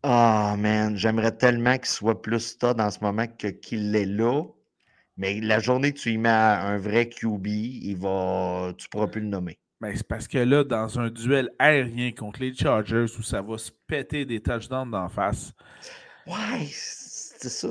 [0.02, 4.06] Ah, oh, man, j'aimerais tellement qu'il soit plus stud en ce moment que qu'il l'est
[4.06, 4.42] là.
[5.16, 9.06] Mais la journée que tu y mets un vrai QB, il va, tu ne pourras
[9.06, 9.58] plus le nommer.
[9.80, 13.58] Ben, c'est parce que là, dans un duel aérien contre les Chargers où ça va
[13.58, 15.52] se péter des touchdowns d'en face.
[16.26, 16.66] Ouais,
[17.38, 17.68] c'est ça.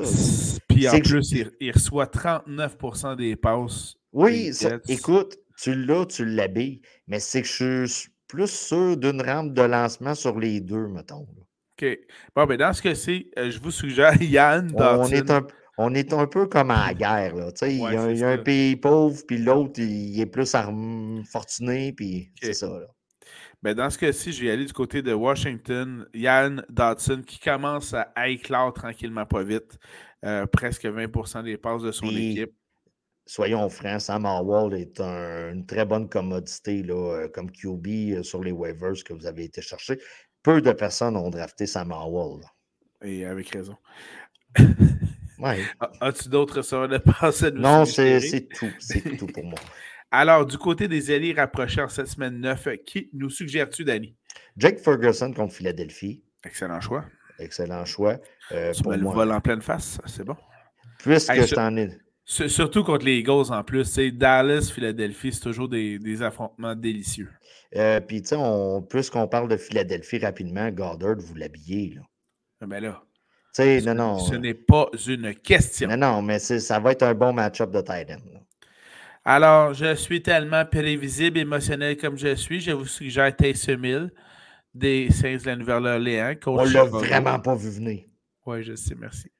[0.67, 3.95] Puis en plus, il, reçoit 39% des passes.
[4.12, 4.51] Oui,
[4.88, 9.62] écoute, tu l'as, tu l'habilles, mais c'est que je suis plus sûr d'une rampe de
[9.62, 11.28] lancement sur les deux, mettons.
[11.78, 11.99] OK.
[12.36, 15.45] Bon, ben dans ce cas-ci, euh, je vous suggère Yann On est un
[15.78, 17.36] on est un peu comme en guerre.
[17.36, 17.51] Là.
[17.63, 20.56] il y a, un pays pauvre, puis l'autre, il, est plus
[21.30, 22.67] fortuné, puis c'est ça.
[22.67, 22.88] Là.
[23.62, 26.06] Ben, dans ce cas-ci, je vais aller du côté de Washington.
[26.13, 29.78] Yann Dodson qui commence à éclore tranquillement pas vite.
[30.24, 32.54] Euh, presque 20% des passes de son équipe.
[33.28, 38.44] Soyons francs, Sam Howell est une très bonne commodité là, euh, comme QB euh, sur
[38.44, 40.00] les waivers que vous avez été chercher.
[40.44, 42.44] Peu de personnes ont drafté Sam Howell.
[43.04, 43.76] Et avec raison.
[45.39, 45.60] Ouais.
[46.02, 48.72] As-tu d'autres sortes de passes Non, c'est tout.
[48.80, 49.60] C'est tout pour moi.
[50.12, 54.15] Alors, du côté des alliés rapprochés en cette semaine 9, qui nous suggères-tu, Danny?
[54.58, 56.24] Jake Ferguson contre Philadelphie.
[56.46, 57.06] Excellent choix.
[57.39, 58.18] Excellent choix.
[58.52, 60.38] Euh, pour le vol en pleine face, c'est bon.
[61.00, 61.89] Puisque je t'en ai.
[62.24, 63.86] Surtout contre les Eagles en plus.
[63.86, 67.30] C'est Dallas, Philadelphie, c'est toujours des, affrontements délicieux.
[67.76, 68.38] Euh, Puis, tu sais,
[68.89, 71.94] puisqu'on parle de Philadelphie rapidement, Goddard, vous l'habillez.
[71.96, 72.02] Là.
[72.62, 73.04] Ah, ben là,
[73.54, 75.88] ce, non, Ce n'est pas une question.
[75.89, 78.18] Non, non, mais ça va être un bon match-up de Titan.
[79.28, 82.62] Alors, je suis tellement prévisible, émotionnel comme je suis.
[82.62, 84.12] Je vous suggère Taysom Hill
[84.76, 86.36] des Saints de la Nouvelle-Orléans.
[86.46, 88.04] On l'a vraiment pas vu venir.
[88.46, 89.32] Oui, je sais, merci.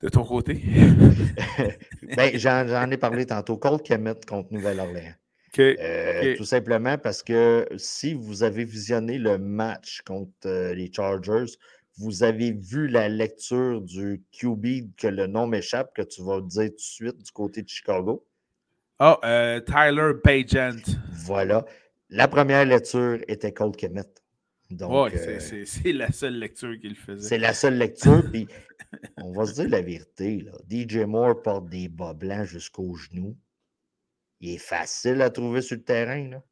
[0.00, 0.62] De ton côté?
[2.16, 3.56] ben, j'en ai parlé tantôt.
[3.56, 5.14] Colt Kemet contre Nouvelle-Orléans.
[5.58, 11.56] Euh, tout simplement parce que si vous avez visionné le match contre euh, les Chargers,
[11.98, 16.68] vous avez vu la lecture du QB que le nom m'échappe, que tu vas dire
[16.68, 18.25] tout de suite du côté de Chicago.
[18.98, 20.98] Oh, euh, Tyler Bagent.
[21.26, 21.64] Voilà.
[22.08, 24.02] La première lecture était Colt Kemet.
[24.70, 27.28] Donc, euh, c'est la seule lecture qu'il faisait.
[27.28, 28.22] C'est la seule lecture.
[28.32, 28.48] puis,
[29.18, 30.40] on va se dire la vérité.
[30.40, 30.52] Là.
[30.68, 33.36] DJ Moore porte des bas blancs jusqu'aux genoux.
[34.40, 36.42] Il est facile à trouver sur le terrain.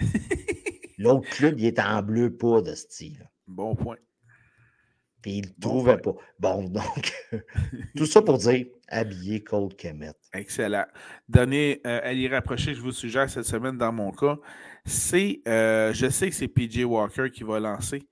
[0.98, 3.28] L'autre club, il est en bleu pas de style.
[3.46, 3.96] Bon point.
[5.22, 6.14] Puis il ne trouvait pas.
[6.38, 7.12] Bon, donc,
[7.96, 10.12] tout ça pour dire habiller Cold Kemet.
[10.32, 10.86] Excellent.
[11.28, 14.36] Dernier euh, allié rapproché je vous suggère cette semaine dans mon cas,
[14.84, 18.08] c'est, euh, je sais que c'est PJ Walker qui va lancer,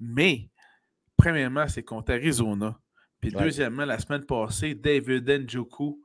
[0.00, 0.50] mais
[1.16, 2.78] premièrement, c'est contre Arizona.
[3.20, 6.00] Puis deuxièmement, la semaine passée, David Njoku,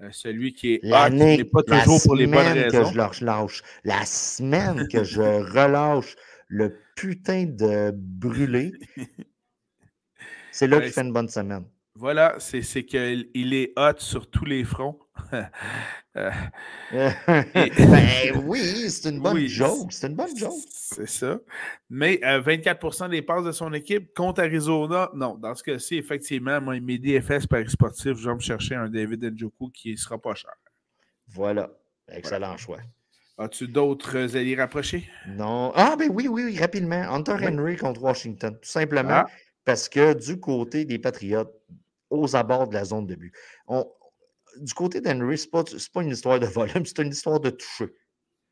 [0.00, 2.84] euh, celui qui est n'est pas toujours pour les bonnes raisons.
[2.84, 5.20] que je leur lâche, la semaine que je
[5.52, 6.16] relâche
[6.48, 8.72] le putain de brûlé,
[10.50, 11.64] C'est là qu'il fait une bonne semaine.
[11.96, 14.98] Voilà, c'est qu'il est hot sur tous les fronts.
[16.16, 16.30] Euh,
[16.92, 19.92] ben oui, c'est une bonne joke.
[19.92, 20.62] C'est une bonne joke.
[20.68, 21.40] C'est ça.
[21.90, 25.34] Mais 24% euh, des passes de son équipe contre Arizona, non.
[25.34, 29.24] Dans ce cas-ci, effectivement, moi, mes DFS Paris Sportif, je vais me chercher un David
[29.24, 30.54] Njoku qui ne sera pas cher.
[31.26, 31.68] Voilà.
[32.08, 32.78] Excellent choix.
[33.36, 35.10] As-tu d'autres alliés rapprochés?
[35.26, 35.72] Non.
[35.74, 37.02] Ah, ben oui, oui, oui, rapidement.
[37.12, 38.52] Hunter Henry contre Washington.
[38.54, 39.24] Tout simplement.
[39.24, 39.26] Ah.
[39.64, 41.54] Parce que du côté des Patriotes,
[42.10, 43.32] aux abords de la zone de but,
[44.60, 45.50] du côté d'Henry, ce n'est
[45.92, 47.92] pas, une histoire de volume, c'est une histoire de toucher.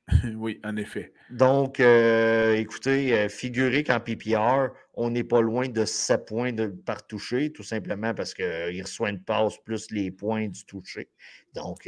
[0.37, 1.13] Oui, en effet.
[1.31, 6.67] Donc, euh, écoutez, euh, figurez qu'en PPR, on n'est pas loin de 7 points de,
[6.67, 11.09] par toucher, tout simplement parce qu'il euh, reçoit une passe plus les points du toucher.
[11.55, 11.87] Donc,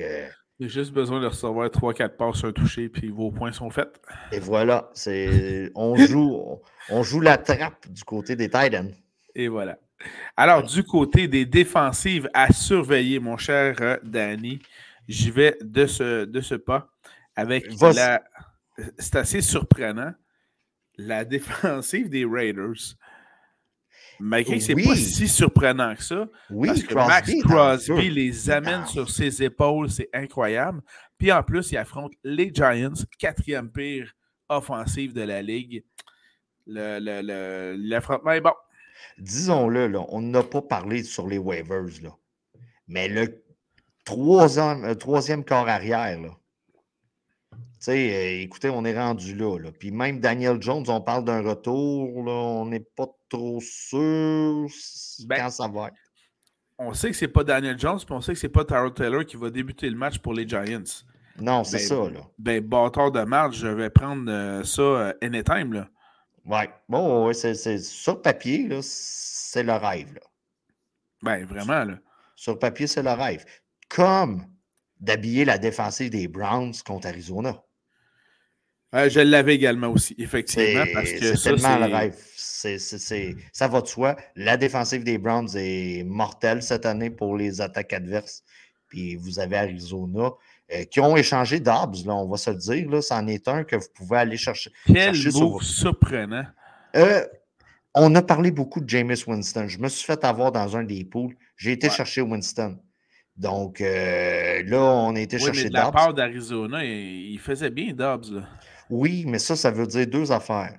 [0.60, 4.00] il a juste besoin de recevoir 3-4 passes, un toucher, puis vos points sont faits.
[4.30, 4.92] Et voilà,
[5.74, 6.60] on, joue,
[6.90, 8.94] on joue la trappe du côté des Titans.
[9.34, 9.78] Et voilà.
[10.36, 14.60] Alors, du côté des défensives à surveiller, mon cher euh, Danny,
[15.08, 16.88] j'y vais de ce, de ce pas
[17.36, 18.22] avec la.
[18.98, 20.12] C'est assez surprenant.
[20.96, 22.96] La défensive des Raiders.
[24.20, 26.28] Malgré que ce n'est pas si surprenant que ça.
[26.50, 30.82] Oui, parce que Max Crosby les amène sur ses épaules, c'est incroyable.
[31.18, 34.12] Puis en plus, il affronte les Giants, quatrième pire
[34.48, 35.84] offensive de la Ligue.
[36.66, 38.54] L'affrontement le, est bon
[39.18, 42.16] disons-le, là, on n'a pas parlé sur les waivers, là.
[42.86, 43.42] mais le
[44.04, 46.30] troisième, euh, troisième corps arrière, là,
[47.84, 49.70] sais, écoutez, on est rendu là, là.
[49.72, 54.66] Puis même Daniel Jones, on parle d'un retour, là, on n'est pas trop sûr
[55.26, 55.96] Ben, quand ça va être.
[56.78, 59.24] On sait que c'est pas Daniel Jones, puis on sait que c'est pas Tyrod Taylor
[59.24, 60.82] qui va débuter le match pour les Giants.
[61.38, 62.20] Non, c'est Ben, ça, là.
[62.38, 65.88] Ben, bâtard de marge, je vais prendre euh, ça euh, anytime, là.
[66.46, 66.68] Ouais.
[66.88, 70.20] Bon, ouais, c'est, c'est- sur papier, là, c'est le rêve, là.
[71.22, 71.98] Ben, vraiment, là.
[72.37, 73.44] Sur papier, c'est le rêve.
[73.88, 74.44] Comme
[75.00, 77.62] d'habiller la défensive des Browns contre Arizona.
[78.94, 82.16] Euh, je l'avais également aussi, effectivement, C'est parce que c'est ça, tellement le rêve.
[82.37, 84.16] C'est- c'est- c'est- ça va de soi.
[84.37, 88.44] La défensive des Browns est mortelle cette année pour les attaques adverses.
[88.87, 90.30] Puis vous avez Arizona
[90.72, 92.88] euh, qui ont échangé Dobbs, là, on va se le dire.
[92.90, 94.70] Là, c'en est un que vous pouvez aller chercher.
[94.87, 96.46] Quel chercher sur- surprenant.
[96.96, 97.24] Euh,
[97.94, 99.68] on a parlé beaucoup de Jameis Winston.
[99.68, 101.37] Je me suis fait avoir dans un des pools.
[101.57, 101.92] J'ai été Ouais.
[101.92, 102.79] chercher Winston.
[103.37, 105.92] Donc euh, là, on a été Oui, mais chercher de la Dobbs.
[105.92, 108.48] part d'Arizona, il, il faisait bien Dobbs, là.
[108.90, 110.79] Oui, mais ça, ça veut dire deux affaires.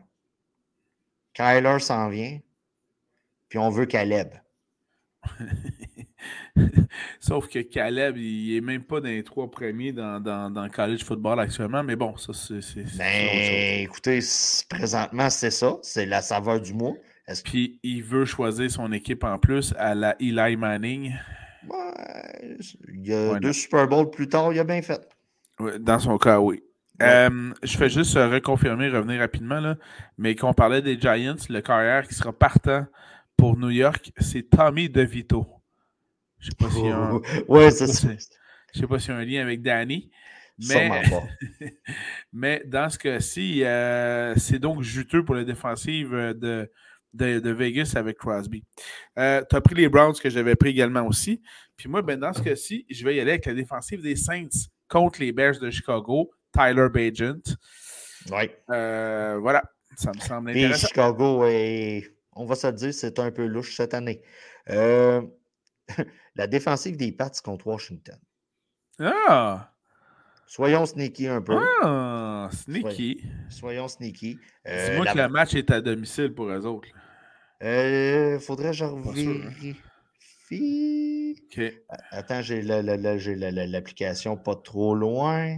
[1.34, 2.40] Kyler s'en vient,
[3.50, 4.30] puis on veut Caleb.
[7.20, 10.70] Sauf que Caleb, il est même pas dans les trois premiers dans, dans, dans le
[10.70, 12.60] college football actuellement, mais bon, ça, c'est.
[12.98, 14.20] Ben, écoutez,
[14.70, 15.78] présentement, c'est ça.
[15.82, 16.94] C'est la saveur du mois.
[17.44, 21.14] Puis il veut choisir son équipe en plus à la Eli Manning.
[21.68, 22.58] Ouais,
[22.94, 23.54] il y a Ouais, deux non.
[23.54, 25.02] Super Bowls plus tard, il a bien fait.
[25.80, 26.62] Dans son cas, oui.
[27.00, 27.08] Ouais.
[27.08, 29.76] Euh, je fais juste reconfirmer, revenir rapidement, là,
[30.18, 32.86] mais qu'on parlait des Giants, le carrière qui sera partant
[33.36, 35.46] pour New York, c'est Tommy DeVito.
[36.40, 37.88] Je sais pas a un, ouais, ça.
[37.88, 38.18] sais
[38.74, 40.12] je sais pas s'il y a un lien avec Danny,
[42.34, 46.72] mais, dans ce cas-ci, euh, c'est donc juteux pour la défensive euh, de,
[47.14, 48.64] de, de Vegas avec Crosby.
[49.16, 51.42] tu as pris les Browns que j'avais pris également aussi.
[51.78, 54.48] Puis moi, ben, dans ce cas-ci, je vais y aller avec la défensive des Saints
[54.88, 57.58] contre les Bears de Chicago, Tyler Bagent.
[58.32, 58.58] Ouais.
[58.70, 59.64] Euh, voilà,
[59.96, 60.88] ça me semble intéressant.
[60.88, 64.22] Chicago, est- on va se le dire, c'est un peu louche cette année.
[64.70, 65.22] Euh,
[66.36, 68.18] la défensive des Pats contre Washington.
[69.00, 69.72] Ah!
[70.48, 71.58] Soyons sneaky un peu.
[71.82, 72.50] Ah!
[72.52, 73.24] Sneaky.
[73.50, 74.40] Soyons sneaky.
[74.68, 76.88] Euh, Dis-moi la- que le match est à domicile pour eux autres.
[77.64, 79.02] Euh, faudrait que je hein.
[79.04, 79.76] revérifie.
[80.52, 81.74] OK.
[82.12, 85.58] Attends, j'ai la- la- la- j'ai la- la- l'application pas trop loin.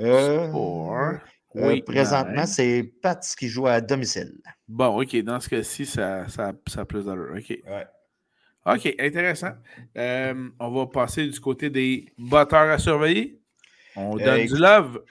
[0.00, 0.96] Euh, Score.
[0.96, 1.18] euh,
[1.54, 4.40] Oui, présentement, c'est Pats qui joue à domicile.
[4.66, 5.14] Bon, OK.
[5.22, 7.34] Dans ce cas-ci, ça, ça, ça a plus d'allure.
[7.36, 7.50] OK.
[7.66, 7.86] Ouais.
[8.66, 9.52] OK, intéressant.
[9.96, 13.40] Euh, on va passer du côté des batteurs à surveiller.
[13.96, 15.02] On Euh, donne du love.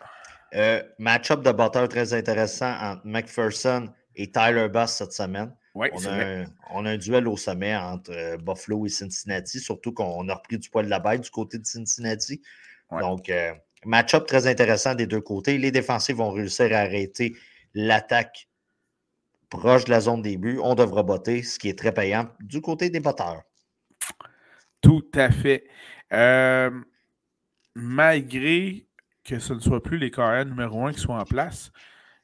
[0.56, 5.54] Euh, Match-up de batteur très intéressant entre McPherson et Tyler Bass cette semaine.
[5.76, 9.94] Oui, On a, un, on a un duel au sommet entre Buffalo et Cincinnati, surtout
[9.94, 12.42] qu'on a repris du poil de la bête du côté de Cincinnati.
[12.90, 13.02] Ouais.
[13.02, 13.32] Donc,
[13.86, 15.58] match-up très intéressant des deux côtés.
[15.60, 17.36] Les défensifs vont réussir à arrêter
[17.76, 18.49] l'attaque
[19.50, 20.60] proche de la zone des buts.
[20.62, 23.42] On devra botter, ce qui est très payant du côté des batteurs.
[24.82, 25.66] Tout à fait.
[26.14, 26.72] Euh,
[27.76, 28.88] malgré
[29.24, 31.72] que ce ne soit plus les carrières numéro un qui soient en place,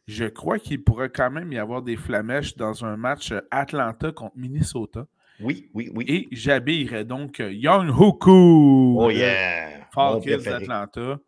[0.07, 4.37] je crois qu'il pourrait quand même y avoir des flamèches dans un match Atlanta contre
[4.37, 5.07] Minnesota.
[5.39, 6.05] Oui, oui, oui.
[6.07, 9.87] Et j'habillerais donc Young Hoku oh yeah!
[9.91, 11.19] Falcons d'Atlanta.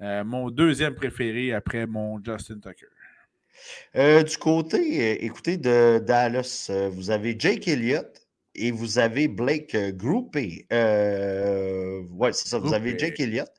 [0.00, 2.86] Euh, mon deuxième préféré après mon Justin Tucker.
[3.96, 9.28] Euh, du côté, euh, écoutez, de Dallas, euh, vous avez Jake Elliott et vous avez
[9.28, 10.66] Blake Groupé.
[10.72, 12.58] Euh, ouais, c'est ça.
[12.58, 12.98] Vous avez.
[12.98, 13.50] Jake Elliott.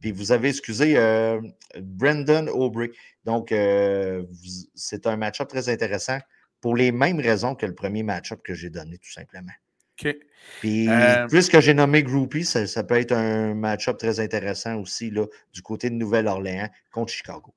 [0.00, 1.40] Puis vous avez, excusez, euh,
[1.80, 2.90] Brendan Aubrey.
[3.24, 6.18] Donc, vous- c'est un match-up très intéressant
[6.60, 9.52] pour les mêmes raisons que le premier match-up que j'ai donné, tout simplement.
[10.00, 10.14] OK.
[10.60, 15.10] Puis, Euh, puisque j'ai nommé Groupie, ça, ça peut être un match-up très intéressant aussi
[15.10, 17.54] là, du côté de Nouvelle-Orléans contre Chicago.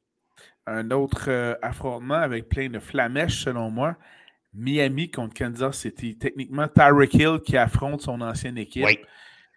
[0.69, 3.95] Un autre euh, affrontement avec plein de flamèches, selon moi.
[4.53, 6.17] Miami contre Kansas City.
[6.17, 8.85] Techniquement, Tyreek Hill qui affronte son ancienne équipe.
[8.85, 8.99] Oui.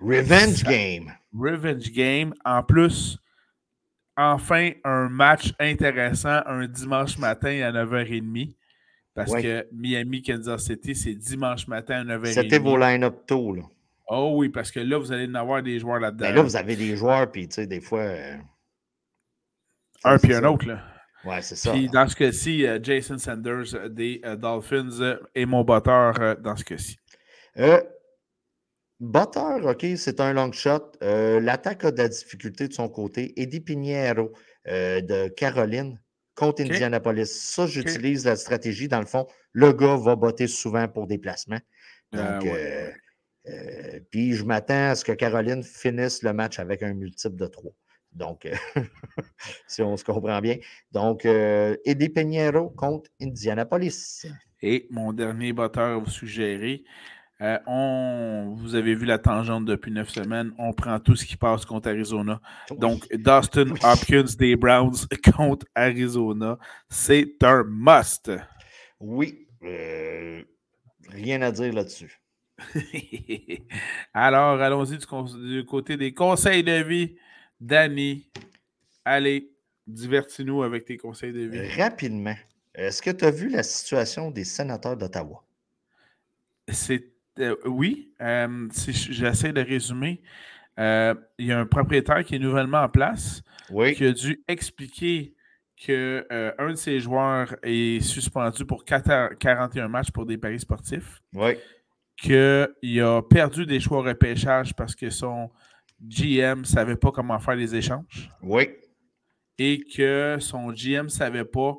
[0.01, 1.13] Revenge Ça- game.
[1.37, 2.33] Revenge Game.
[2.45, 3.19] En plus,
[4.17, 8.55] enfin, un match intéressant un dimanche matin à 9h30.
[9.15, 12.33] Parce que Miami-Kansas City, c'est dimanche matin à 9h30.
[12.33, 13.53] C'était vos line-up tôt.
[13.55, 13.63] Là.
[14.07, 16.27] Oh oui, parce que là, vous allez en avoir des joueurs là-dedans.
[16.27, 18.01] Ben là, vous avez des joueurs, puis tu sais, des fois.
[18.01, 18.37] euh,
[20.05, 20.67] un puis un autre.
[20.67, 20.81] Là.
[21.25, 21.73] Ouais, c'est ça.
[21.73, 26.57] Puis dans ce cas-ci, euh, Jason Sanders euh, des euh, Dolphins est mon batteur dans
[26.57, 26.99] ce cas-ci.
[27.59, 27.81] Euh,
[29.01, 30.93] Butter, OK, c'est un long shot.
[31.03, 33.33] Euh, L'attaque a de la difficulté de son côté.
[33.41, 34.33] Eddie Piniero
[34.69, 35.99] euh, de Caroline
[36.35, 36.63] contre.
[36.63, 37.27] Indianapolis.
[37.27, 38.89] Ça, j'utilise la stratégie.
[38.89, 41.07] Dans le fond, le gars va botter souvent pour.
[41.07, 41.19] Donc,
[42.13, 42.95] ouais,
[43.47, 47.47] euh, puis je m'attends à ce que Caroline finisse le match avec un multiple de
[47.47, 47.73] 3.
[48.13, 48.49] Donc,
[49.67, 50.57] si on se comprend bien.
[50.93, 54.27] Donc, euh, Eddie Peñero contre Indianapolis.
[54.63, 56.85] Et mon dernier batteur à vous suggérer,
[57.41, 60.53] euh, on, vous avez vu la tangente depuis neuf semaines.
[60.59, 62.41] On prend tout ce qui passe contre Arizona.
[62.77, 66.59] Donc, Dustin Hopkins des Browns contre Arizona,
[66.91, 68.31] c'est un must.
[68.99, 70.43] Oui, euh,
[71.09, 72.21] rien à dire là-dessus.
[74.15, 77.17] Alors, allons-y du, côté des conseils de vie.
[77.61, 78.31] Danny,
[79.05, 79.51] allez,
[79.87, 81.69] divertis-nous avec tes conseils de vie.
[81.81, 82.37] Rapidement,
[82.75, 85.43] est-ce que tu as vu la situation des sénateurs d'Ottawa?
[86.69, 90.21] C'est euh, oui, euh, si j'essaie de résumer,
[90.79, 93.43] euh, il y a un propriétaire qui est nouvellement en place
[93.95, 95.35] qui a dû expliquer
[95.77, 101.23] qu'un de ses joueurs est suspendu pour 41 matchs pour des paris sportifs.
[101.35, 101.53] Oui.
[102.17, 105.51] Qu'il a perdu des choix au repêchage parce que son
[106.03, 108.31] GM ne savait pas comment faire les échanges.
[108.43, 108.69] Oui.
[109.59, 111.77] Et que son GM ne savait pas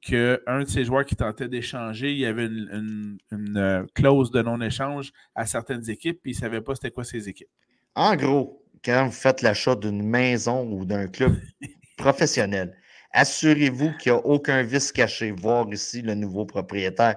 [0.00, 3.18] qu'un de ses joueurs qui tentait d'échanger, il y avait une,
[3.56, 7.28] euh, clause de non-échange à certaines équipes, puis il ne savait pas c'était quoi ces
[7.28, 7.48] équipes.
[7.94, 11.34] En gros, quand vous faites l'achat d'une maison ou d'un club
[11.96, 12.76] professionnel,
[13.12, 15.30] assurez-vous qu'il n'y a aucun vice caché.
[15.30, 17.16] Voir ici le nouveau propriétaire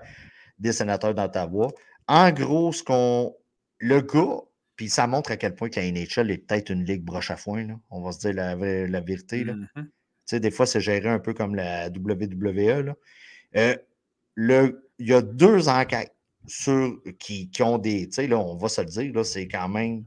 [0.57, 1.67] des sénateurs d'Ottawa.
[2.07, 3.35] En gros, ce qu'on.
[3.79, 4.41] Le gars,
[4.77, 7.35] puis ça montre à quel point que la NHL est peut-être une ligue broche à
[7.35, 8.55] foin, on va se dire la,
[9.01, 9.43] vérité.
[9.43, 9.53] Là.
[9.53, 9.87] Mm-hmm
[10.35, 12.93] des fois, c'est géré un peu comme la WWE.
[13.55, 13.75] Euh,
[14.35, 16.13] le, il y a deux enquêtes
[16.45, 18.09] sur, qui, ont des.
[18.17, 20.03] Là, on va se le dire, c'est quand même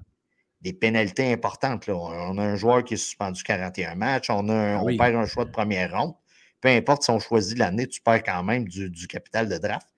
[0.61, 1.87] des pénalités importantes.
[1.87, 1.95] Là.
[1.97, 5.27] On a un joueur qui est suspendu 41 matchs, on, a ah on perd un
[5.27, 6.15] choix de première ronde.
[6.61, 9.89] Peu importe si on choisit l'année, tu perds quand même du, du, capital de draft.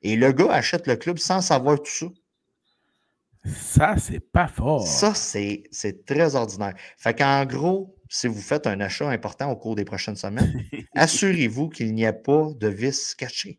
[0.00, 2.06] Et le gars achète le club sans savoir tout ça.
[3.48, 4.86] Ça, c'est pas fort.
[4.86, 6.74] Ça, c'est très ordinaire.
[6.96, 11.68] Fait qu'en gros, si vous faites un achat important au cours des prochaines semaines, assurez-vous
[11.68, 13.58] qu'il n'y a pas de vis caché.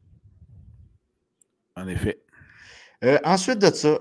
[1.75, 2.21] En effet.
[3.05, 3.97] Euh, ensuite de ça,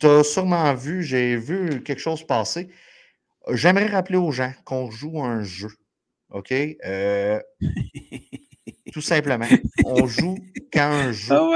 [0.00, 2.68] tu as sûrement vu, j'ai vu quelque chose passer.
[3.52, 5.68] J'aimerais rappeler aux gens qu'on joue un jeu.
[6.30, 6.52] OK?
[6.52, 7.40] Euh,
[8.92, 9.46] tout simplement.
[9.84, 10.36] On joue
[10.72, 11.36] quand un jeu.
[11.38, 11.54] Oh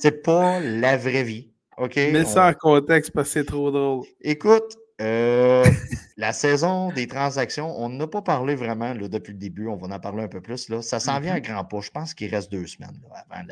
[0.00, 1.47] c'est pas la vraie vie.
[1.78, 1.96] OK?
[1.96, 4.04] Mets ça en contexte parce que c'est trop drôle.
[4.20, 5.64] Écoute, euh,
[6.16, 9.68] la saison des transactions, on n'a pas parlé vraiment là, depuis le début.
[9.68, 10.68] On va en parler un peu plus.
[10.68, 10.82] Là.
[10.82, 11.42] Ça s'en vient à mm-hmm.
[11.42, 11.80] grand pas.
[11.80, 13.44] Je pense qu'il reste deux semaines avant.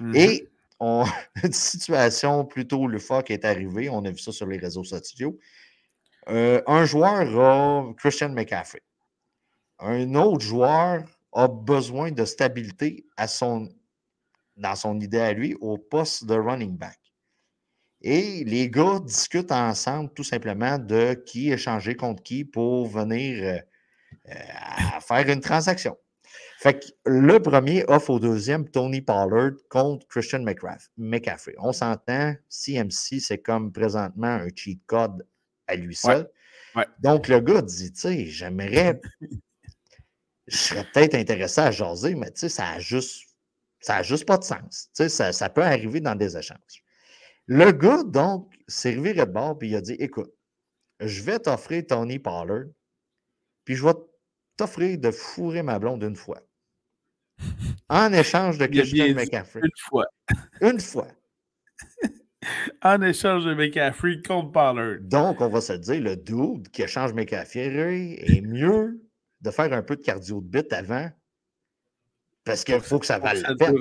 [0.00, 0.16] Mm-hmm.
[0.16, 0.48] Et
[0.80, 1.04] on...
[1.44, 3.88] une situation plutôt le qui est arrivée.
[3.88, 5.38] On a vu ça sur les réseaux sociaux.
[6.28, 8.82] Euh, un joueur a Christian McCaffrey.
[9.78, 13.68] Un autre joueur a besoin de stabilité à son,
[14.56, 16.98] dans son idée à lui au poste de running back.
[18.02, 23.58] Et les gars discutent ensemble tout simplement de qui échanger contre qui pour venir euh,
[24.28, 25.96] euh, faire une transaction.
[26.58, 30.44] Fait que le premier offre au deuxième Tony Pollard contre Christian
[30.96, 31.54] McCaffrey.
[31.58, 35.26] On s'entend, CMC, c'est comme présentement un cheat code
[35.66, 36.28] à lui seul.
[37.00, 39.00] Donc le gars dit, tu sais, j'aimerais,
[40.46, 43.26] je serais peut-être intéressé à jaser, mais tu sais, ça n'a juste,
[43.80, 44.88] ça juste pas de sens.
[44.94, 46.81] Tu sais, ça, ça peut arriver dans des échanges.
[47.46, 50.32] Le gars, donc, s'est reviré de bord et il a dit Écoute,
[51.00, 52.66] je vais t'offrir Tony Pollard,
[53.64, 53.94] puis je vais
[54.56, 56.40] t'offrir de fourrer ma blonde une fois.
[57.88, 59.60] En échange de Christian McCaffrey.
[59.62, 60.06] Une fois.
[60.62, 61.08] Une fois.
[62.82, 64.98] en échange de McCaffrey contre Pollard.
[65.02, 69.02] Donc, on va se dire, le dude qui échange McCaffrey est mieux
[69.42, 71.10] de faire un peu de cardio de bite avant
[72.44, 73.74] parce qu'il faut que ça vale la peine.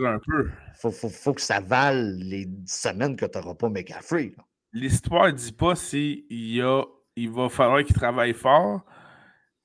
[0.83, 4.33] Il faut, que ça vale les semaines que tu n'auras pas McCaffrey.
[4.73, 6.83] L'histoire ne dit pas si il, a,
[7.15, 8.85] il va falloir qu'il travaille fort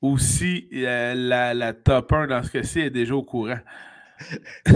[0.03, 3.59] ou si euh, la, la, top 1 dans ce cas-ci est déjà au courant.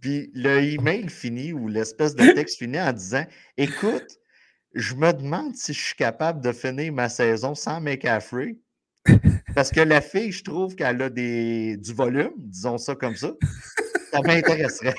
[0.00, 3.24] Puis le email finit ou l'espèce de texte finit en disant
[3.56, 4.18] Écoute,
[4.74, 8.58] je me demande si je suis capable de finir ma saison sans McCaffrey.
[9.54, 13.32] Parce que la fille, je trouve qu'elle a des, du volume, disons ça comme ça.
[14.12, 14.94] Ça m'intéresserait.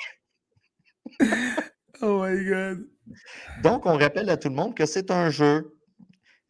[2.01, 2.87] oh my God.
[3.63, 5.75] Donc, on rappelle à tout le monde que c'est un jeu.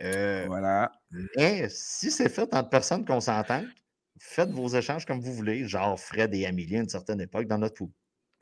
[0.02, 0.92] Euh, voilà.
[1.38, 3.68] Mais si c'est fait entre personnes consentantes,
[4.20, 7.58] faites vos échanges comme vous voulez, genre Fred et Amélie à une certaine époque dans
[7.58, 7.90] notre pool.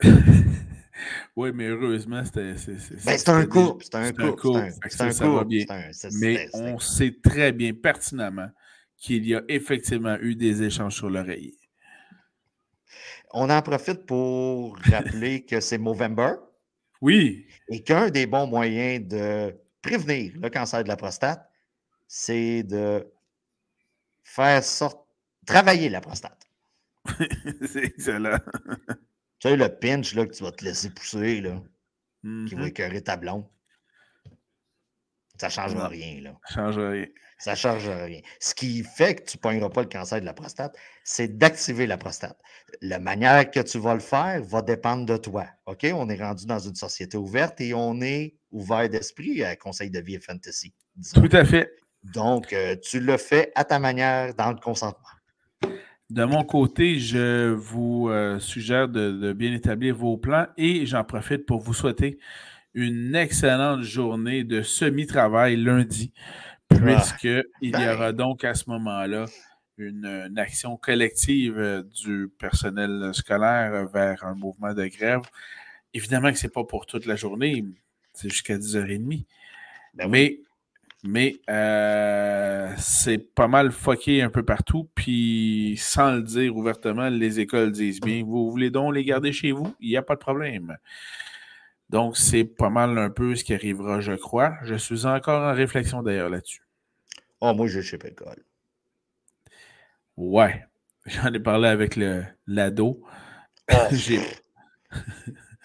[1.36, 2.54] oui, mais heureusement, c'était.
[2.56, 3.84] C'est un couple.
[3.84, 4.72] C'est un couple.
[4.88, 5.46] C'est un, couple.
[6.20, 8.50] Mais on sait très bien, pertinemment,
[8.98, 11.56] qu'il y a effectivement eu des échanges sur l'oreiller.
[13.32, 16.32] On en profite pour rappeler que c'est Movember.
[17.00, 17.46] Oui.
[17.68, 21.48] Et qu'un des bons moyens de prévenir le cancer de la prostate,
[22.06, 23.06] c'est de
[24.24, 25.00] faire sortir,
[25.46, 26.42] travailler la prostate.
[27.66, 28.38] c'est excellent.
[29.38, 31.62] tu sais, le pinch là, que tu vas te laisser pousser, là,
[32.22, 32.66] qui va Mhm.
[32.66, 33.46] écœurer ta blonde.
[35.38, 36.36] Ça ne changera rien, là.
[36.48, 37.06] Ça change rien.
[37.38, 38.20] Ça ne change rien.
[38.40, 41.86] Ce qui fait que tu ne pogneras pas le cancer de la prostate, c'est d'activer
[41.86, 42.36] la prostate.
[42.82, 45.46] La manière que tu vas le faire va dépendre de toi.
[45.66, 45.86] OK?
[45.94, 50.00] On est rendu dans une société ouverte et on est ouvert d'esprit à Conseil de
[50.00, 50.74] vie et Fantasy.
[50.96, 51.20] disons.
[51.20, 51.70] Tout à fait.
[52.02, 55.08] Donc, euh, tu le fais à ta manière dans le consentement.
[56.10, 61.04] De mon côté, je vous euh, suggère de, de bien établir vos plans et j'en
[61.04, 62.18] profite pour vous souhaiter
[62.74, 66.12] une excellente journée de semi-travail lundi,
[66.80, 67.94] puisqu'il y ben.
[67.94, 69.26] aura donc à ce moment-là
[69.78, 75.22] une, une action collective euh, du personnel scolaire vers un mouvement de grève.
[75.94, 77.64] Évidemment que ce n'est pas pour toute la journée,
[78.12, 79.24] c'est jusqu'à 10h30.
[79.94, 80.10] Ben oui.
[80.10, 80.40] Mais,
[81.04, 84.88] mais euh, c'est pas mal foqué un peu partout.
[84.94, 89.52] Puis, sans le dire ouvertement, les écoles disent bien vous voulez donc les garder chez
[89.52, 89.74] vous?
[89.80, 90.76] Il n'y a pas de problème.
[91.88, 94.54] Donc, c'est pas mal un peu ce qui arrivera, je crois.
[94.62, 96.67] Je suis encore en réflexion d'ailleurs là-dessus.
[97.40, 98.44] Oh, moi, je ne sais pas l'école.
[100.16, 100.64] Ouais.
[101.06, 103.02] J'en ai parlé avec le l'ado.
[103.70, 104.28] Oh, J'ai-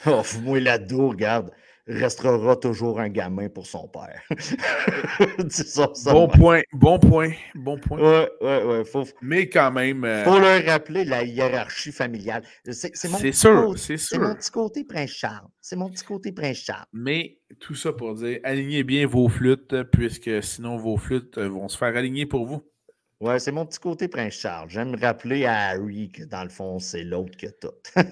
[0.05, 1.51] oh, moi, l'ado, regarde,
[1.87, 4.21] restera toujours un gamin pour son père.
[5.49, 5.87] Ça.
[6.11, 7.99] Bon point, bon point, bon point.
[7.99, 8.85] Ouais, ouais, ouais.
[8.85, 12.43] Faut, Mais quand même, euh, faut leur rappeler la hiérarchie familiale.
[12.69, 15.47] C'est mon, mon petit côté Prince Charles.
[15.61, 16.85] C'est mon petit côté Prince Charles.
[16.93, 21.67] Mais tout ça pour dire, alignez bien vos flûtes, puisque sinon vos flûtes euh, vont
[21.67, 22.63] se faire aligner pour vous.
[23.19, 24.69] Ouais, c'est mon petit côté Prince Charles.
[24.69, 27.71] J'aime rappeler à Harry que dans le fond, c'est l'autre que tout.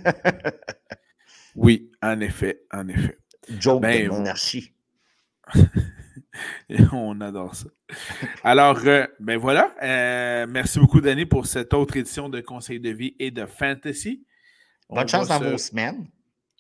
[1.56, 3.18] Oui, en effet, en effet.
[3.50, 4.74] Joke Ben, de monarchie.
[6.94, 7.68] On adore ça.
[8.44, 9.74] Alors, euh, ben voilà.
[9.84, 14.26] euh, merci beaucoup, Danny, pour cette autre édition de Conseil de vie et de Fantasy.
[14.90, 16.08] On Bonne chance dans se- vos semaines.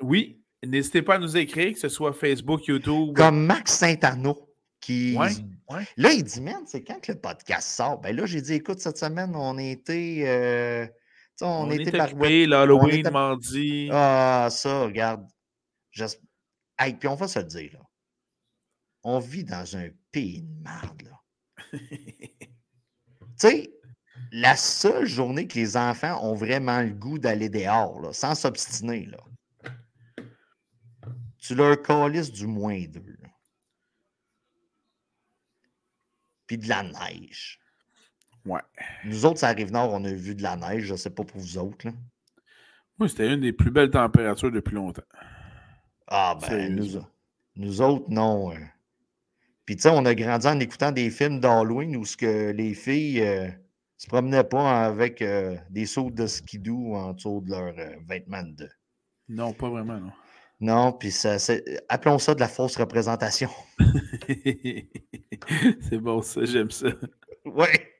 [0.02, 3.16] Oui, n'hésitez pas à nous écrire, que ce soit Facebook, YouTube.
[3.16, 4.50] Comme Max Saint-Arnaud,
[4.82, 5.16] qui.
[5.18, 5.30] Ouais,
[5.70, 5.88] ouais.
[5.98, 8.00] Là, il dit, man, c'est quand que le podcast sort?
[8.02, 10.24] Ben là, j'ai dit, écoute, cette semaine, on était.
[10.26, 10.86] euh,
[11.42, 13.90] on, On, était est par- l'Halloween, était- mardi.
[13.92, 15.26] Ah, ça, regarde.
[16.82, 17.80] Hey, puis on va se le dire, là.
[19.04, 21.22] On vit dans un pays de merde, là.
[21.78, 21.80] tu
[23.38, 23.72] sais,
[24.32, 29.06] la seule journée que les enfants ont vraiment le goût d'aller dehors, là, sans s'obstiner,
[29.06, 29.20] là,
[31.38, 33.16] tu leur calisses du moins deux.
[33.22, 33.30] là.
[36.48, 37.60] Puis de la neige.
[38.44, 38.62] Ouais.
[39.06, 40.86] Nous autres, ça arrive nord, on a vu de la neige.
[40.86, 41.88] Je ne sais pas pour vous autres.
[41.88, 41.94] Là.
[42.98, 45.04] Moi, c'était une des plus belles températures depuis longtemps.
[46.14, 47.00] Ah, ben, nous,
[47.56, 48.52] nous autres, non.
[48.52, 48.58] euh.
[49.66, 52.74] Puis, tu sais, on a grandi en écoutant des films d'Halloween où ce que les
[52.74, 53.48] filles euh,
[53.96, 58.44] se promenaient pas avec euh, des sauts de skidoo en dessous de leurs euh, vêtements
[58.44, 58.68] de.
[59.30, 60.12] Non, pas vraiment, non.
[60.60, 61.38] Non, puis ça,
[61.88, 63.50] appelons ça de la fausse représentation.
[64.28, 66.90] c'est bon, ça, j'aime ça.
[67.46, 67.91] Ouais.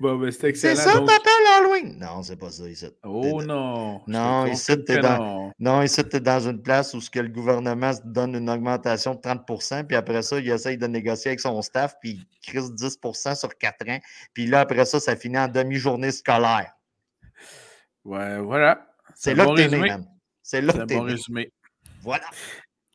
[0.00, 1.98] Bon, ben, c'est ça, donc- t'appelles Halloween?
[1.98, 2.86] Non, c'est pas ça ici.
[3.04, 4.00] Oh T'es- non.
[4.06, 5.82] Non, ici, t'es dans- non.
[5.82, 9.84] Ici, dans une place où ce que le gouvernement se donne une augmentation de 30%
[9.84, 13.56] puis après ça, il essaye de négocier avec son staff, puis il crise 10% sur
[13.56, 13.98] 4 ans.
[14.34, 16.72] Puis là, après ça, ça finit en demi-journée scolaire.
[18.04, 18.86] Ouais, voilà.
[19.14, 20.06] C'est là bon que t'es né, man.
[20.42, 21.12] C'est là C'est que un t'es bon né.
[21.12, 21.52] résumé.
[22.02, 22.24] Voilà.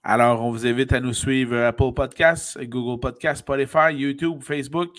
[0.03, 4.97] Alors, on vous invite à nous suivre euh, Apple Podcasts, Google Podcasts, Spotify, YouTube, Facebook,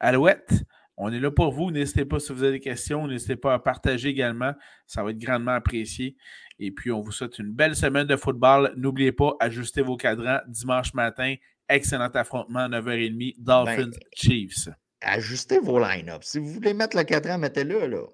[0.00, 0.64] Alouette.
[0.96, 1.70] On est là pour vous.
[1.70, 3.06] N'hésitez pas si vous avez des questions.
[3.06, 4.52] N'hésitez pas à partager également.
[4.86, 6.16] Ça va être grandement apprécié.
[6.58, 8.74] Et puis, on vous souhaite une belle semaine de football.
[8.76, 11.36] N'oubliez pas, ajustez vos cadrans dimanche matin.
[11.70, 14.68] Excellent affrontement, 9h30, Dolphins Ben, Chiefs.
[15.00, 16.22] Ajustez vos line-up.
[16.22, 18.04] Si vous voulez mettre le cadran, mettez-le, là.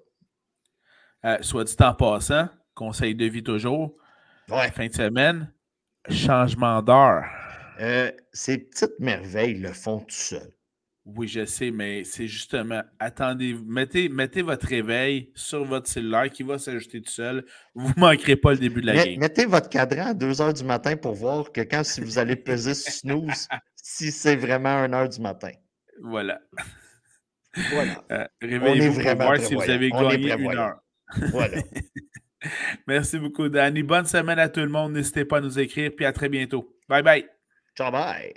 [1.25, 3.97] Euh, soit dit en passant, conseil de vie toujours.
[4.49, 4.71] Ouais.
[4.71, 5.51] Fin de semaine,
[6.09, 7.25] changement d'heure.
[7.81, 10.53] Euh, ces petites merveilles le font tout seul.
[11.15, 16.43] Oui, je sais, mais c'est justement, attendez, mettez, mettez votre réveil sur votre cellulaire qui
[16.43, 17.45] va s'ajuster tout seul.
[17.73, 19.19] Vous ne manquerez pas le début de la Met- game.
[19.21, 22.35] mettez votre cadran à 2 h du matin pour voir que quand si vous allez
[22.35, 25.51] peser sur snooze, si c'est vraiment 1 h du matin.
[26.01, 26.39] Voilà.
[27.71, 28.03] Voilà.
[28.11, 30.79] Euh, Réveillez-vous pour vraiment voir si vous avez gagné une heure.
[31.31, 31.61] Voilà.
[32.85, 33.81] Merci beaucoup, Danny.
[33.81, 34.93] Bonne semaine à tout le monde.
[34.93, 36.77] N'hésitez pas à nous écrire, puis à très bientôt.
[36.87, 37.25] Bye bye.
[37.75, 38.33] Ciao, bye.